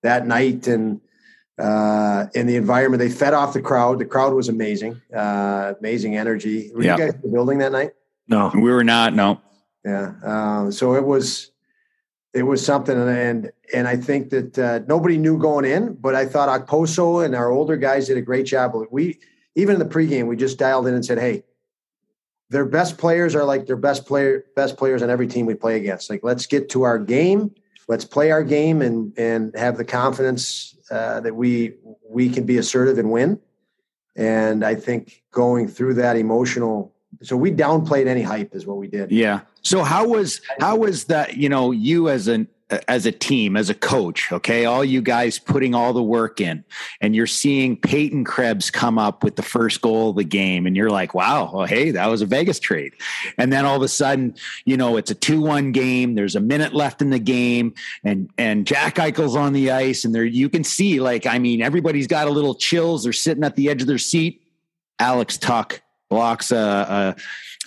[0.04, 1.02] that night and
[1.62, 3.00] uh, in the environment.
[3.00, 4.00] They fed off the crowd.
[4.00, 6.72] The crowd was amazing, uh, amazing energy.
[6.74, 7.92] Were you guys in the building that night?
[8.28, 9.14] No, we were not.
[9.14, 9.40] No.
[9.86, 10.14] Yeah.
[10.24, 11.52] Um, so it was,
[12.34, 16.26] it was something, and and I think that uh, nobody knew going in, but I
[16.26, 18.74] thought Okposo and our older guys did a great job.
[18.90, 19.20] We
[19.56, 21.44] even in the pregame, we just dialed in and said, "Hey,
[22.50, 25.78] their best players are like their best player, best players on every team we play
[25.78, 26.10] against.
[26.10, 27.54] Like, let's get to our game,
[27.90, 31.76] let's play our game, and and have the confidence uh, that we
[32.08, 33.40] we can be assertive and win.
[34.16, 38.88] And I think going through that emotional, so we downplayed any hype is what we
[38.88, 39.12] did.
[39.12, 39.42] Yeah.
[39.62, 41.38] So how was how was that?
[41.38, 42.48] You know, you as an
[42.88, 46.64] as a team, as a coach, okay, all you guys putting all the work in,
[47.02, 50.76] and you're seeing Peyton Krebs come up with the first goal of the game, and
[50.76, 52.94] you're like, wow, well, hey, that was a Vegas trade.
[53.38, 56.42] And then all of a sudden, you know, it's a 2 1 game, there's a
[56.42, 60.50] minute left in the game, and and Jack Eichel's on the ice, and there you
[60.50, 63.82] can see, like, I mean, everybody's got a little chills, they're sitting at the edge
[63.82, 64.42] of their seat.
[65.00, 65.82] Alex Tuch
[66.12, 67.16] blocks a, a,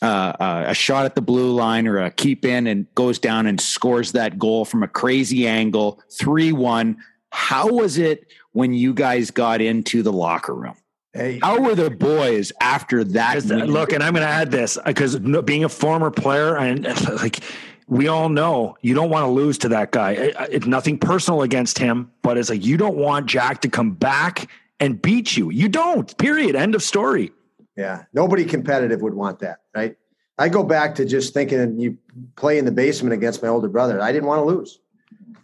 [0.05, 3.61] a, a, shot at the blue line or a keep in and goes down and
[3.61, 6.97] scores that goal from a crazy angle, 3 1.
[7.31, 10.77] How was it when you guys got into the locker room?
[11.13, 13.51] Hey, How were the boys after that?
[13.51, 16.85] Uh, look, and I'm going to add this because being a former player and
[17.17, 17.41] like
[17.87, 20.13] we all know you don't want to lose to that guy.
[20.51, 24.49] It's nothing personal against him, but it's like you don't want Jack to come back
[24.81, 25.51] and beat you.
[25.51, 26.17] You don't.
[26.19, 26.57] Period.
[26.57, 27.33] End of story.
[27.77, 29.97] Yeah, nobody competitive would want that, right?
[30.39, 31.99] I go back to just thinking you
[32.37, 34.01] play in the basement against my older brother.
[34.01, 34.81] I didn't want to lose.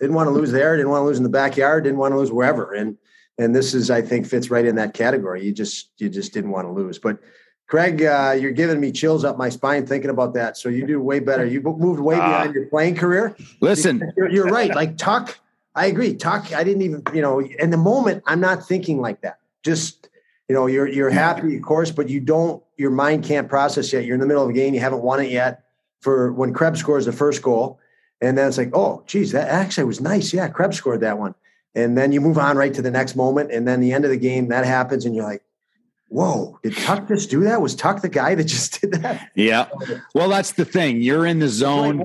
[0.00, 0.76] Didn't want to lose there.
[0.76, 1.84] Didn't want to lose in the backyard.
[1.84, 2.72] Didn't want to lose wherever.
[2.72, 2.96] And
[3.38, 5.44] and this is, I think, fits right in that category.
[5.44, 6.98] You just you just didn't want to lose.
[6.98, 7.18] But
[7.68, 10.56] Craig, uh, you're giving me chills up my spine thinking about that.
[10.56, 11.46] So you do way better.
[11.46, 13.36] You moved way uh, beyond your playing career.
[13.60, 14.74] Listen, you're, you're right.
[14.74, 15.34] Like Tuch,
[15.74, 16.14] I agree.
[16.14, 17.40] Tuch, I didn't even you know.
[17.40, 19.38] In the moment, I'm not thinking like that.
[19.62, 20.09] Just
[20.50, 24.04] you know you're you're happy of course but you don't your mind can't process yet.
[24.04, 24.74] You're in the middle of a game.
[24.74, 25.62] You haven't won it yet
[26.00, 27.78] for when krebs scores the first goal.
[28.20, 30.32] And then it's like oh geez that actually was nice.
[30.34, 31.36] Yeah krebs scored that one.
[31.76, 33.52] And then you move on right to the next moment.
[33.52, 35.44] And then the end of the game that happens and you're like
[36.08, 37.62] whoa did Tuch just do that?
[37.62, 39.30] Was Tuch the guy that just did that?
[39.36, 39.68] Yeah.
[40.16, 41.00] Well that's the thing.
[41.00, 42.04] You're in the zone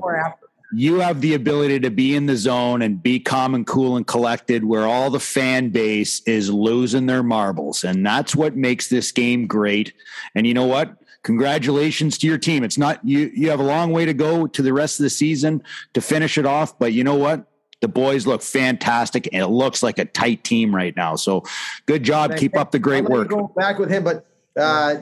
[0.72, 4.06] you have the ability to be in the zone and be calm and cool and
[4.06, 7.84] collected where all the fan base is losing their marbles.
[7.84, 9.92] And that's what makes this game great.
[10.34, 10.96] And you know what?
[11.22, 12.62] Congratulations to your team.
[12.62, 15.10] It's not you you have a long way to go to the rest of the
[15.10, 15.62] season
[15.94, 17.46] to finish it off, but you know what?
[17.80, 21.16] The boys look fantastic and it looks like a tight team right now.
[21.16, 21.44] So
[21.86, 22.36] good job.
[22.36, 23.28] Keep up the great work.
[23.28, 24.24] Go back with him, but
[24.56, 24.96] uh,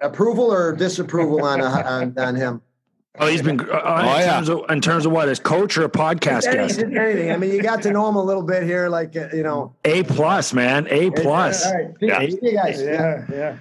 [0.00, 2.62] approval or disapproval on, on, on him?
[3.16, 4.32] Oh, he's been uh, oh, in, yeah.
[4.32, 6.80] terms of, in terms of what as coach or a podcast guest.
[6.80, 7.30] Anything.
[7.30, 9.74] I mean, you got to know him a little bit here, like uh, you know.
[9.84, 10.88] A plus, man.
[10.90, 11.64] A plus.
[11.64, 11.94] All right.
[12.00, 12.26] Yeah.
[12.26, 12.82] guys.
[12.82, 13.24] Yeah.
[13.30, 13.56] Yeah.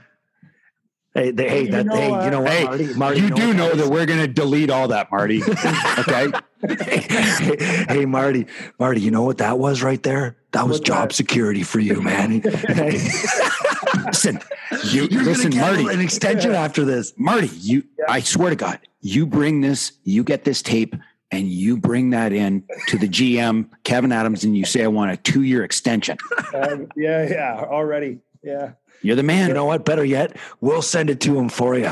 [1.13, 2.93] Hey, they, hey, that, know, hey, you know what, hey, Marty?
[2.95, 5.43] Marty you, you know do know that we're going to delete all that, Marty.
[5.99, 6.31] okay.
[6.67, 8.47] hey, hey, Marty,
[8.79, 10.37] Marty, you know what that was right there?
[10.53, 11.15] That was What's job that?
[11.15, 12.41] security for you, man.
[14.05, 14.39] listen,
[14.85, 15.87] you You're listen, Marty.
[15.87, 17.47] An extension after this, Marty.
[17.47, 18.05] You, yeah.
[18.09, 20.95] I swear to God, you bring this, you get this tape,
[21.31, 25.11] and you bring that in to the GM, Kevyn Adams, and you say, I want
[25.11, 26.17] a two year extension.
[26.53, 28.19] Um, yeah, yeah, already.
[28.43, 28.73] Yeah.
[29.01, 29.47] You're the man.
[29.47, 29.85] You know what?
[29.85, 31.85] Better yet, we'll send it to him for you.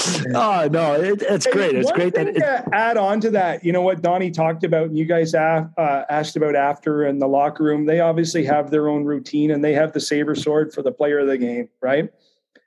[0.34, 1.74] oh no, it, it's great.
[1.74, 2.42] It's great that it,
[2.72, 3.64] add on to that.
[3.64, 7.28] You know what Donnie talked about, and you guys uh, asked about after in the
[7.28, 7.86] locker room.
[7.86, 11.18] They obviously have their own routine, and they have the saber sword for the player
[11.18, 12.10] of the game, right?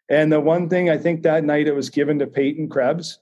[0.10, 3.20] And the one thing I think that night it was given to Peyton Krebs,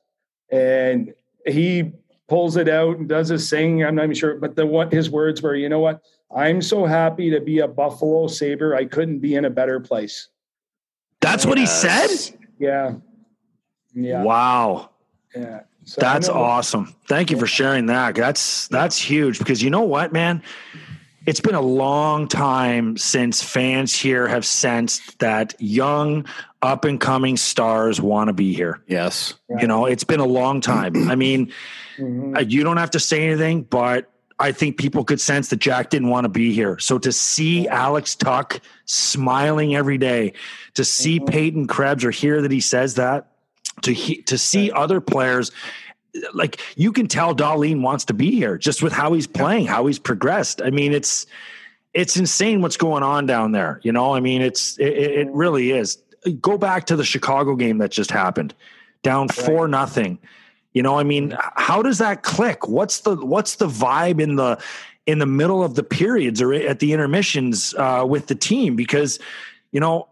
[0.51, 1.14] and
[1.45, 1.91] he
[2.28, 3.84] pulls it out and does his thing.
[3.84, 6.01] I'm not even sure, but the what his words were, you know what?
[6.36, 8.76] I'm so happy to be a Buffalo Sabre.
[8.76, 10.30] I couldn't be in a better place.
[11.20, 12.09] That's what he said.
[12.57, 12.95] Yeah.
[13.93, 14.23] Yeah.
[14.23, 14.89] Wow.
[15.35, 15.61] Yeah.
[15.83, 16.95] So That's awesome.
[17.07, 18.15] Thank you for sharing that.
[18.15, 20.43] That's that's huge because you know what, man?
[21.25, 26.25] It's been a long time since fans here have sensed that young
[26.61, 28.81] up and coming stars want to be here.
[28.87, 29.35] Yes.
[29.59, 31.09] You know, it's been a long time.
[31.09, 31.51] I mean,
[31.99, 32.37] Mhm.
[32.37, 35.91] uh, you don't have to say anything, but I think people could sense that Jack
[35.91, 36.79] didn't want to be here.
[36.79, 40.33] So to see Alex Tuch smiling every day,
[40.73, 43.27] to see Peyton Krebs or hear that he says that,
[43.84, 45.51] to he, to see other players,
[46.34, 49.86] like you can tell Dahlin wants to be here just with how he's playing, how
[49.86, 50.61] he's progressed.
[50.61, 51.25] I mean, it's
[51.93, 53.79] it's insane what's going on down there.
[53.84, 55.97] You know, I mean, it's it, it really is.
[56.39, 58.53] Go back to the Chicago game that just happened,
[59.03, 60.19] down four nothing.
[60.73, 62.67] You know, I mean, how does that click?
[62.67, 64.61] What's the what's the vibe in the
[65.05, 68.75] in the middle of the periods or at the intermissions uh, with the team?
[68.75, 69.19] Because
[69.71, 70.07] you know,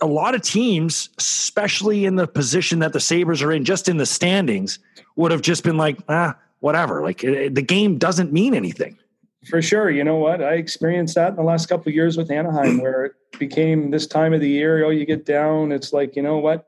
[0.00, 3.96] a lot of teams, especially in the position that the Sabres are in, just in
[3.96, 4.78] the standings,
[5.16, 7.02] would have just been like, ah, whatever.
[7.02, 8.98] Like the game doesn't mean anything.
[9.46, 9.90] For sure.
[9.90, 10.42] You know what?
[10.42, 14.32] I experienced that in the last couple years with Anaheim, where it became this time
[14.32, 15.72] of the year, oh, you get down.
[15.72, 16.66] It's like, you know what?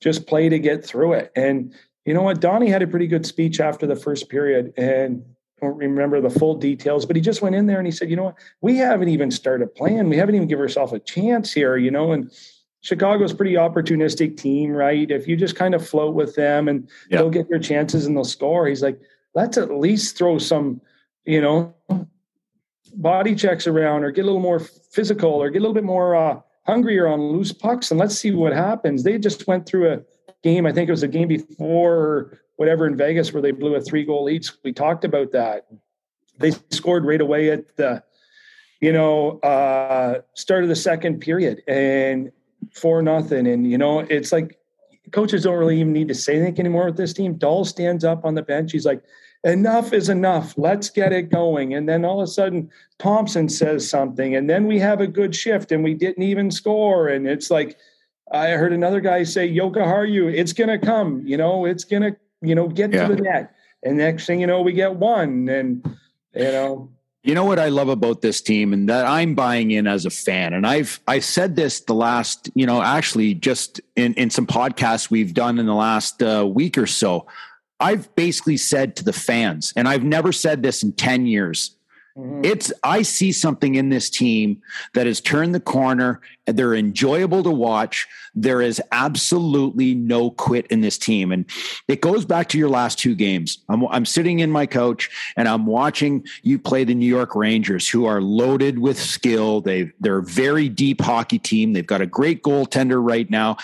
[0.00, 1.32] Just play to get through it.
[1.34, 2.40] And you know what?
[2.40, 4.74] Donnie had a pretty good speech after the first period.
[4.76, 5.24] And
[5.62, 8.10] I don't remember the full details, but he just went in there and he said,
[8.10, 8.38] you know what?
[8.60, 10.08] We haven't even started playing.
[10.08, 12.30] We haven't even given ourselves a chance here, you know, and
[12.82, 15.10] Chicago's a pretty opportunistic team, right?
[15.10, 17.18] If you just kind of float with them and Yeah.
[17.18, 18.66] they'll get their chances and they'll score.
[18.66, 18.98] He's like,
[19.34, 20.80] let's at least throw some,
[21.24, 21.74] you know,
[22.94, 26.16] body checks around or get a little more physical or get a little bit more
[26.16, 29.02] uh, hungrier on loose pucks and let's see what happens.
[29.02, 30.00] They just went through a
[30.42, 33.74] game, I think it was a game before or whatever in Vegas where they blew
[33.74, 34.44] a three goal lead.
[34.64, 35.66] We talked about that.
[36.38, 38.02] They scored right away at the,
[38.80, 42.32] you know, uh, start of the second period and
[42.72, 43.46] four nothing.
[43.46, 44.58] And, you know, it's like
[45.12, 47.34] coaches don't really even need to say anything anymore with this team.
[47.34, 48.72] Dahl stands up on the bench.
[48.72, 49.02] He's like,
[49.44, 50.54] enough is enough.
[50.56, 51.74] Let's get it going.
[51.74, 55.34] And then all of a sudden, Thompson says something, and then we have a good
[55.34, 57.08] shift, and we didn't even score.
[57.08, 57.78] And it's like,
[58.32, 61.26] I heard another guy say, Jokiharju, it's going to come.
[61.26, 63.08] You know, it's going to, you know, get Yeah.
[63.08, 63.54] to the net.
[63.82, 65.48] And next thing you know, we get one.
[65.48, 65.84] And,
[66.34, 66.90] you know,
[67.22, 70.10] You know what I love about this team and that I'm buying in as a
[70.10, 70.54] fan.
[70.54, 75.10] And I've I said this the last, you know, actually just in in some podcasts
[75.10, 77.26] we've done in the last uh, week or so.
[77.78, 81.76] I've basically said to the fans, and I've never said this in 10 years.
[82.16, 82.44] Mm-hmm.
[82.44, 84.60] It's I see something in this team
[84.94, 86.20] that has turned the corner.
[86.46, 88.08] They're enjoyable to watch.
[88.34, 91.44] There is absolutely no quit in this team, and
[91.86, 93.58] it goes back to your last two games.
[93.68, 97.88] I'm, I'm sitting in my coach and I'm watching you play the New York Rangers,
[97.88, 99.60] who are loaded with skill.
[99.60, 101.72] They they're a very deep hockey team.
[101.72, 103.56] They've got a great goaltender right now,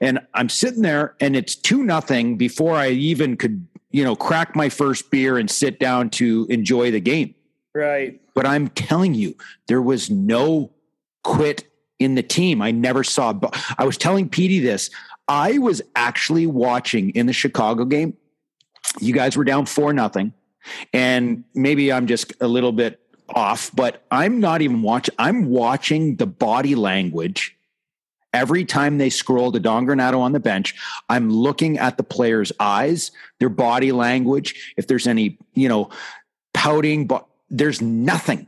[0.00, 4.54] and I'm sitting there and it's two nothing before I even could you know crack
[4.54, 7.35] my first beer and sit down to enjoy the game.
[7.76, 8.20] Right.
[8.34, 9.36] But I'm telling you,
[9.68, 10.72] there was no
[11.22, 12.62] quit in the team.
[12.62, 13.34] I never saw.
[13.78, 14.90] I was telling Petey this.
[15.28, 18.16] I was actually watching in the Chicago game.
[19.00, 20.32] You guys were down four nothing,
[20.92, 25.14] and maybe I'm just a little bit off, but I'm not even watching.
[25.18, 27.56] I'm watching the body language.
[28.32, 30.74] Every time they scroll to Don Granato on the bench,
[31.08, 33.10] I'm looking at the player's eyes,
[33.40, 34.74] their body language.
[34.76, 35.88] If there's any, you know,
[36.52, 38.46] pouting, but there's nothing.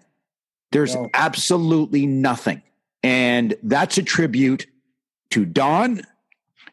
[0.73, 1.09] There's No.
[1.15, 2.63] absolutely nothing.
[3.03, 4.67] And that's a tribute
[5.31, 6.03] to Don,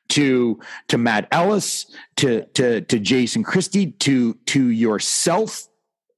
[0.10, 1.86] to to Matt Ellis,
[2.18, 5.68] to to to Jason Christie, to to yourself,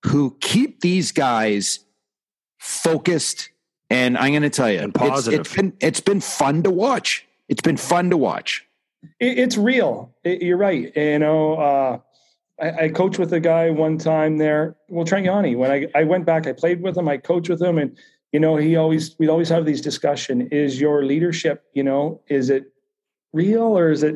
[0.05, 1.79] who keep these guys
[2.59, 3.49] focused.
[3.89, 5.39] And I'm going to tell you, And it's- positive.
[5.41, 7.25] it's been it's been fun to watch.
[7.47, 8.65] It's been fun to watch.
[9.19, 10.13] it, it's real.
[10.23, 10.91] It- you're right.
[10.95, 11.99] You know, uh,
[12.61, 14.75] I, I coached with a guy one time there.
[14.89, 15.55] Well, Trent Yawney.
[15.55, 17.07] When I, I went back, I played with him.
[17.07, 17.97] I coached with him, and
[18.31, 20.47] you know, he always we'd always have these discussion.
[20.51, 22.73] Is your leadership, you know, is it
[23.33, 24.15] real or is it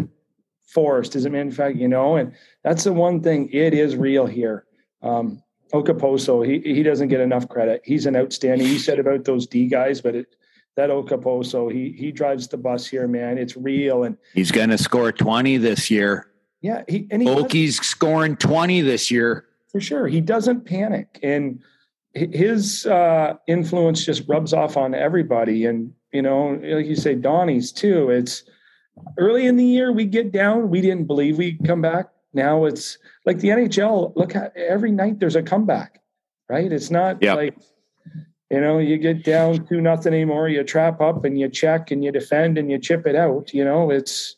[0.66, 1.16] forced?
[1.16, 1.80] Is it manufactured?
[1.80, 2.34] You know, and
[2.64, 3.50] that's the one thing.
[3.52, 4.66] It is real here.
[5.02, 5.42] Um,
[5.74, 7.82] Okposo, he he doesn't get enough credit.
[7.86, 8.68] He's an outstanding.
[8.68, 10.36] He said about those D guys, but it,
[10.76, 13.38] that Okposo, he he drives the bus here, man.
[13.38, 16.31] It's real, and He's going to score 20 this year.
[16.62, 19.46] Yeah, he and he Oki's scoring 20 this year.
[19.72, 20.08] for sure.
[20.08, 21.60] He doesn't panic, and
[22.14, 25.66] his uh, influence just rubs off on everybody.
[25.66, 28.10] And you know, like you say, Donnie's too.
[28.10, 28.44] It's
[29.18, 30.70] early in the year we get down.
[30.70, 32.10] We didn't believe we'd come back.
[32.34, 34.14] now it's like the NHL.
[34.16, 36.02] Look, at, every night there's a comeback,
[36.50, 36.72] right?
[36.72, 37.36] It's not Yep.
[37.38, 37.56] like
[38.52, 40.50] you know you get down to nothing anymore.
[40.50, 43.54] You trap up and you check and you defend and you chip it out.
[43.54, 44.36] You know, it's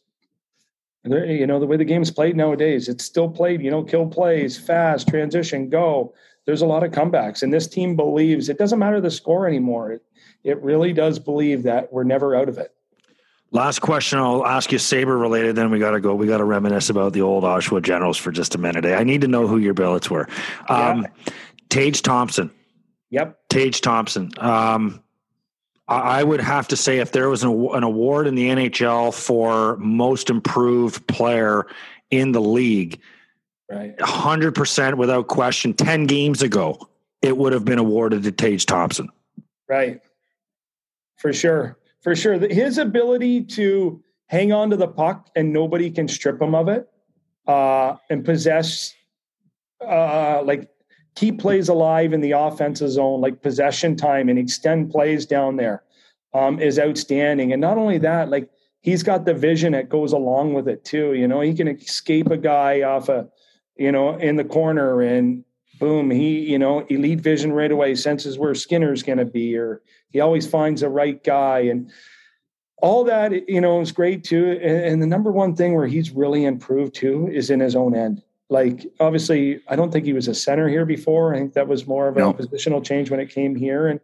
[1.06, 2.88] you know the way the game's played nowadays.
[2.88, 3.62] It's still played.
[3.62, 6.14] You know, kill plays, fast transition, go.
[6.46, 9.94] There's a lot of comebacks, and this team believes it doesn't matter the score anymore.
[9.94, 10.06] It,
[10.44, 12.74] it really does believe that we're never out of it.
[13.52, 15.56] Last question I'll ask you, Sabre related.
[15.56, 16.16] Then we got to go.
[16.16, 18.86] We got to reminisce about the old Oshawa Generals for just a minute.
[18.86, 20.28] I need to know who your billets were.
[20.70, 21.08] Um,
[21.70, 22.50] Tage Thompson.
[23.12, 23.38] Yep.
[23.50, 24.32] Tage Thompson.
[24.38, 25.03] Um,
[25.88, 29.76] I would have to say if there was an, an award in the NHL for
[29.78, 31.66] most improved player
[32.10, 33.00] in the league,
[33.74, 33.98] Right.
[33.98, 36.90] 100% without question, 10 games ago,
[37.22, 39.10] it would have been awarded to Tage Thompson.
[39.68, 40.02] Right.
[41.18, 41.78] For sure.
[42.02, 42.38] For sure.
[42.38, 46.90] His ability to hang on to the puck and nobody can strip him of it
[47.48, 48.94] uh, and possess,
[49.82, 50.70] uh, like,
[51.16, 55.84] keep plays alive in the offensive zone, like possession time and extend plays down there
[56.34, 57.52] um, is outstanding.
[57.52, 58.50] And not only that, like,
[58.82, 61.14] he's got the vision that goes along with it, too.
[61.14, 63.30] You know, he can escape a guy off a,
[63.76, 65.44] you know, in the corner and
[65.80, 69.82] boom, he, you know, elite vision right away, senses where Skinner's going to be, or
[70.10, 71.60] he always finds the right guy.
[71.60, 71.92] And
[72.82, 74.60] all that, you know, is great too.
[74.62, 77.96] And, and the number one thing where he's really improved too is in his own
[77.96, 78.22] end.
[78.54, 81.34] Like, obviously, I don't think he was a center here before.
[81.34, 82.34] I think that was more of a No.
[82.34, 83.88] positional change when it came here.
[83.88, 84.00] And,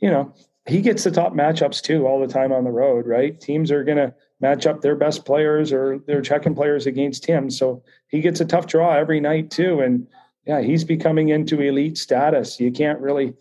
[0.00, 0.34] you know,
[0.66, 3.40] he gets the top matchups too all the time on the road, right?
[3.40, 7.48] Teams are going to match up their best players or their checking players against him.
[7.48, 9.80] So he gets a tough draw every night too.
[9.80, 10.06] And
[10.44, 12.60] yeah, he's becoming into elite status.
[12.60, 13.32] You can't really,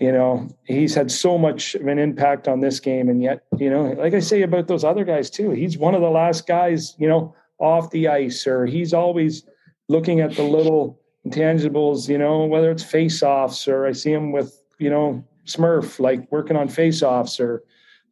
[0.00, 3.10] you know, he's had so much of an impact on this game.
[3.10, 6.00] And yet, you know, like I say about those other guys too, he's one of
[6.00, 9.44] the last guys, you know, off the ice, or he's always
[9.88, 14.32] looking at the little intangibles, you know, whether it's face offs or I see him
[14.32, 17.62] with, you know, Smurf, like working on face offs or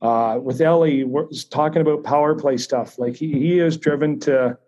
[0.03, 2.99] uh, with Ellie, we're talking about power play stuff.
[2.99, 4.59] Like he, he is driven to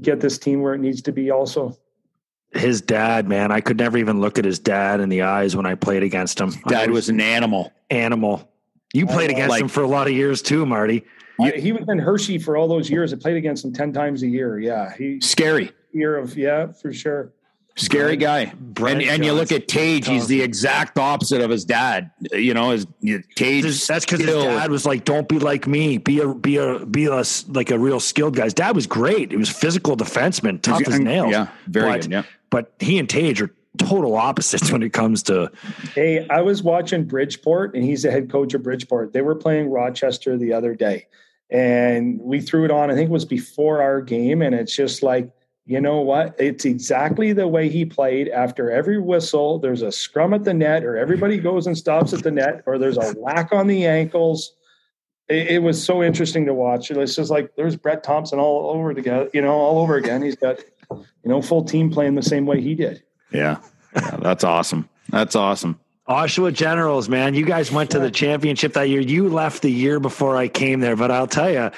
[0.00, 1.76] get this team where it needs to be also.
[2.52, 5.64] His dad, man, I could never even look at his dad in the eyes when
[5.64, 6.50] I played against him.
[6.68, 7.72] Dad I was an animal.
[7.88, 8.46] animal.
[8.92, 11.04] You played know, against like- him for a lot of years too, Marty.
[11.40, 13.12] I- he was in Hershey for all those years.
[13.12, 14.58] I played against him 10 times a year.
[14.58, 14.94] Yeah.
[14.96, 15.72] He Scary.
[15.92, 17.32] Year of, yeah, for sure.
[17.76, 18.52] Scary guy.
[18.58, 22.10] Brent and and you look at Tage, he's the exact opposite of his dad.
[22.30, 22.86] You know, his
[23.34, 23.86] Tage.
[23.86, 25.96] That's because his dad was like, "Don't be like me.
[25.96, 29.30] Be a be a be a like a real skilled guy." His dad was great.
[29.30, 31.30] He was physical defenseman, tough as nails.
[31.30, 32.12] Yeah, very but, good.
[32.12, 32.22] Yeah.
[32.50, 35.50] But he and Tage are total opposites when it comes to
[35.94, 39.14] Hey, I was watching Bridgeport, and he's the head coach of Bridgeport.
[39.14, 41.06] They were playing Rochester the other day,
[41.48, 42.90] and we threw it on.
[42.90, 45.30] I think it was before our game, and it's just like,
[45.64, 46.34] you know what?
[46.38, 48.28] It's exactly the way he played.
[48.28, 52.22] After every whistle, there's a scrum at the net, or everybody goes and stops at
[52.22, 54.54] the net, or there's a whack on the ankles.
[55.28, 56.90] It, it was so interesting to watch.
[56.90, 60.22] It's just like there's Brent Thompson all over together, you know, all over again.
[60.22, 60.58] He's got,
[60.90, 63.02] you know, full team playing the same way he did.
[63.32, 63.58] Yeah.
[63.94, 64.88] Yeah, that's awesome.
[65.10, 65.78] That's awesome.
[66.08, 67.08] Oshawa Generals.
[67.08, 69.00] Man, you guys went to the championship that year.
[69.00, 71.70] You left the year before I came there, but I'll tell you.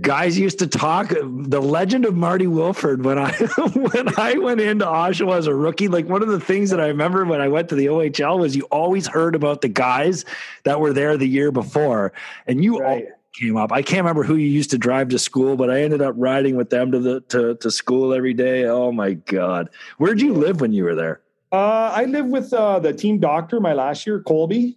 [0.00, 3.32] Guys used to talk the legend of Marty Wilford when I
[3.74, 5.88] when I went into Oshawa as a rookie.
[5.88, 8.56] Like one of the things that I remember when I went to the OHL was
[8.56, 10.24] you always heard about the guys
[10.64, 12.12] that were there the year before,
[12.46, 13.02] and you all
[13.38, 13.72] came up.
[13.72, 16.56] I can't remember who you used to drive to school, but I ended up riding
[16.56, 18.64] with them to the to, to school every day.
[18.64, 21.20] Oh my god, where'd you live when you were there?
[21.52, 24.76] Uh, I lived with uh, the team doctor my last year, Colby,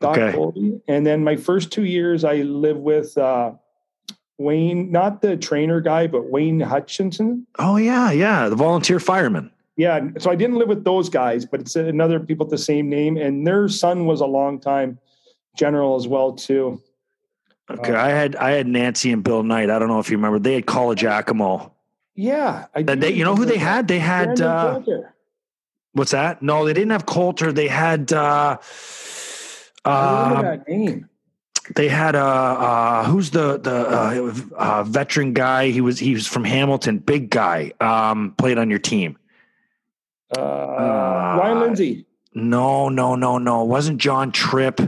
[0.00, 0.36] Doc Okay.
[0.36, 3.52] Colby, and then my first two years I lived with uh,
[4.38, 7.46] Wayne, not the trainer guy, but Wayne Hutchinson.
[7.58, 9.50] Oh yeah, yeah, the volunteer fireman.
[9.76, 12.88] Yeah, so I didn't live with those guys, but it's another people with the same
[12.88, 14.98] name, and their son was a long time
[15.56, 16.80] general as well too.
[17.70, 19.70] Okay, Uh, I had I had Nancy and Bill Knight.
[19.70, 20.38] I don't know if you remember.
[20.38, 21.74] They had College Giacomo.
[22.14, 23.86] Yeah, I they, you know who they had?
[23.86, 24.80] They had uh,
[25.92, 26.42] what's that?
[26.42, 27.52] No, they didn't have Coulter.
[27.52, 28.58] They had uh,
[29.84, 31.07] uh, that name.
[31.74, 35.70] They had uh, uh, who's the the uh, uh, veteran guy?
[35.70, 37.72] He was he was from Hamilton, big guy.
[37.80, 39.18] Um, played on your team.
[40.36, 43.64] Uh, Ryan Lindsay, No, no, no, no.
[43.64, 44.80] Wasn't John Tripp.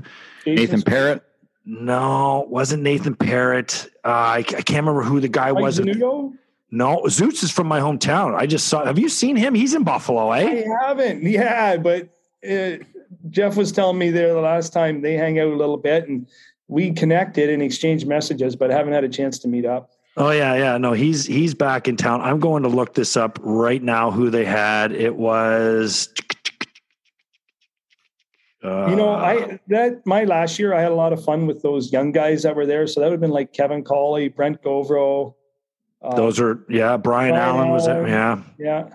[0.47, 1.23] Nathan Parrott.
[1.65, 3.89] No, wasn't Nathan Parrott.
[4.05, 5.79] Uh, I, I can't remember who the guy Mike was.
[5.79, 6.35] Zanuto?
[6.71, 8.35] No, Zoots is from my hometown.
[8.35, 8.85] I just saw.
[8.85, 9.55] Have you seen him?
[9.55, 10.65] He's in Buffalo, eh?
[10.65, 11.23] I haven't.
[11.23, 12.09] Yeah, but
[12.49, 12.85] uh,
[13.29, 16.27] Jeff was telling me there the last time they hang out a little bit and
[16.71, 19.91] we connected and exchanged messages, but haven't had a chance to meet up.
[20.17, 20.79] Oh yeah, yeah.
[20.79, 22.21] No, he's he's back in town.
[22.21, 24.11] I'm going to look this up right now.
[24.11, 24.93] Who they had?
[24.93, 26.09] It was.
[28.63, 31.63] Uh, you know, I that my last year I had a lot of fun with
[31.63, 32.87] those young guys that were there.
[32.87, 35.35] So that would have been like Kevin Cawley, Brent Gauvreau.
[36.03, 36.97] Uh, those are yeah.
[36.97, 38.09] Brian, Brian Allen, Allen was it?
[38.09, 38.89] Yeah, yeah.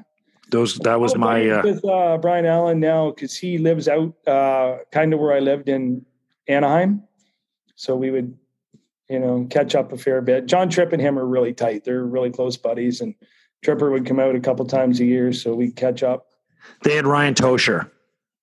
[0.52, 4.78] Those that was my uh, with uh, Brian Allen now because he lives out uh,
[4.92, 6.06] kind of where I lived in
[6.48, 7.02] Anaheim,
[7.76, 8.38] so we would
[9.10, 10.46] you know catch up a fair bit.
[10.46, 13.16] John Tripp and him are really tight; they're really close buddies, and
[13.64, 16.28] Tripper would come out a couple times a year, so we'd catch up.
[16.84, 17.92] They had Ryan Tosher.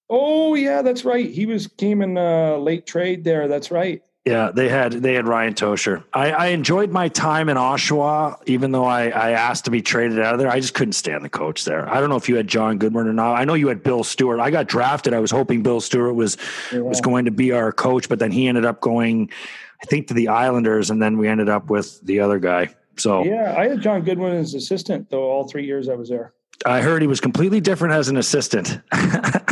[0.09, 1.31] Oh yeah, that's right.
[1.31, 3.49] He was came in uh, late trade there.
[3.49, 4.03] That's right.
[4.25, 6.05] Yeah, they had they had Ryan Tosher.
[6.13, 10.21] I, I enjoyed my time in Oshawa, even though I, I asked to be traded
[10.21, 10.49] out of there.
[10.49, 11.89] I just couldn't stand the coach there.
[11.93, 13.35] I don't know if you had John Goodwin or not.
[13.35, 14.39] I know you had Bill Stewart.
[14.39, 15.13] I got drafted.
[15.13, 16.37] I was hoping Bill Stewart was
[16.73, 16.81] yeah.
[16.81, 19.29] was going to be our coach, but then he ended up going,
[19.83, 22.73] I think, to the Islanders, and then we ended up with the other guy.
[22.99, 26.33] So yeah, I had John Goodwin as assistant though all three years I was there.
[26.65, 28.81] I heard he was completely different as an assistant.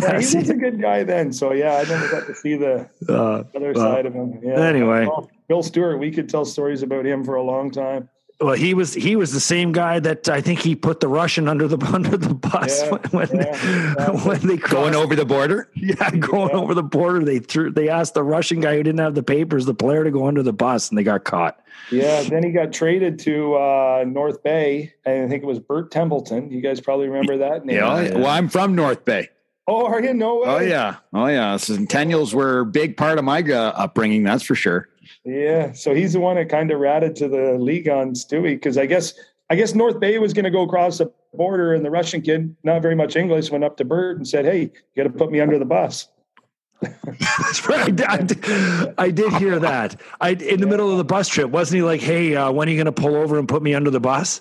[0.03, 1.33] yeah, he was a good guy then.
[1.33, 4.41] So yeah, I never got to see the uh, other side of him.
[4.43, 4.61] Yeah.
[4.61, 5.09] Anyway,
[5.49, 8.09] Bill Stewart, we could tell stories about him for a long time.
[8.41, 11.47] Well, he was he was the same guy that I think he put the Russian
[11.47, 14.73] under the under the bus yeah, when yeah, when they crossed.
[14.73, 15.69] going over the border.
[15.75, 16.57] Yeah, going yeah.
[16.57, 17.23] over the border.
[17.23, 20.11] They threw they asked the Russian guy who didn't have the papers, the player, to
[20.11, 21.61] go under the bus, and they got caught.
[21.91, 25.91] Yeah, then he got traded to uh, North Bay, and I think it was Bert
[25.91, 26.51] Templeton.
[26.51, 27.77] You guys probably remember that name.
[27.77, 29.29] Yeah, well, I'm from North Bay.
[29.71, 30.13] Oh, are you?
[30.13, 30.43] No way.
[30.47, 31.55] Oh yeah, oh yeah.
[31.55, 34.25] Centennials were a big part of my uh, upbringing.
[34.25, 34.89] That's for sure.
[35.25, 38.77] Yeah, so he's the one that kind of ratted to the league on Stewie because
[38.77, 39.15] I guess
[39.49, 42.57] I guess North Bay was going to go across the border, and the Russian kid,
[42.65, 45.31] not very much English, went up to Bert and said, "Hey, you got to put
[45.31, 46.09] me under the bus."
[46.81, 48.01] That's right.
[48.09, 50.01] I did, I did, hear that.
[50.21, 52.73] I in the middle of the bus trip, wasn't he like, "Hey, uh, when are
[52.73, 54.41] you going to pull over and put me under the bus?"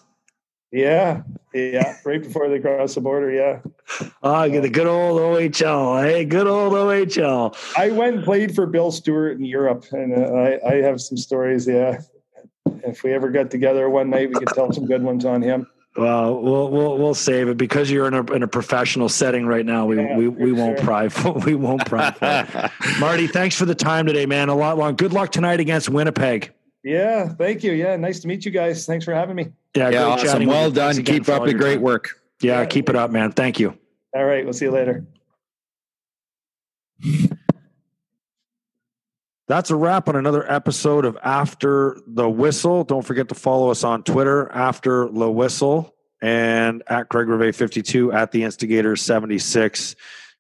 [0.72, 3.32] Yeah, yeah, right before they cross the border.
[3.32, 3.60] Yeah.
[4.22, 6.04] Ah, oh, the good old OHL.
[6.04, 7.56] Hey, good old OHL.
[7.76, 11.18] I went and played for Bill Stewart in Europe, and uh, I, I have some
[11.18, 11.68] stories.
[11.68, 12.02] Yeah,
[12.84, 15.66] if we ever got together one night, we could tell some good ones on him.
[15.98, 19.66] Well, we'll we'll we'll save it because you're in a in a professional setting right
[19.66, 19.88] now.
[19.88, 20.86] We yeah, we, we won't sure.
[20.86, 24.50] pry for, we won't pry Marty, thanks for the time today, man.
[24.50, 24.96] A lot long.
[24.96, 26.54] Good luck tonight against Winnipeg.
[26.84, 27.74] Yeah, thank you.
[27.74, 28.86] Yeah, nice to meet you guys.
[28.86, 29.52] Thanks for having me.
[29.76, 30.46] Yeah, yeah awesome.
[30.46, 31.04] Well done.
[31.04, 31.82] Keep up the great time.
[31.82, 32.10] work.
[32.42, 33.32] Yeah, yeah, keep it up, man.
[33.32, 33.78] Thank you.
[34.16, 35.06] All right, we'll see you later.
[39.48, 42.84] That's a wrap on another episode of After the Whistle.
[42.84, 48.12] Don't forget to follow us on Twitter, After the Whistle, and at Craig Rivet 52
[48.12, 49.96] at the Instigator 76.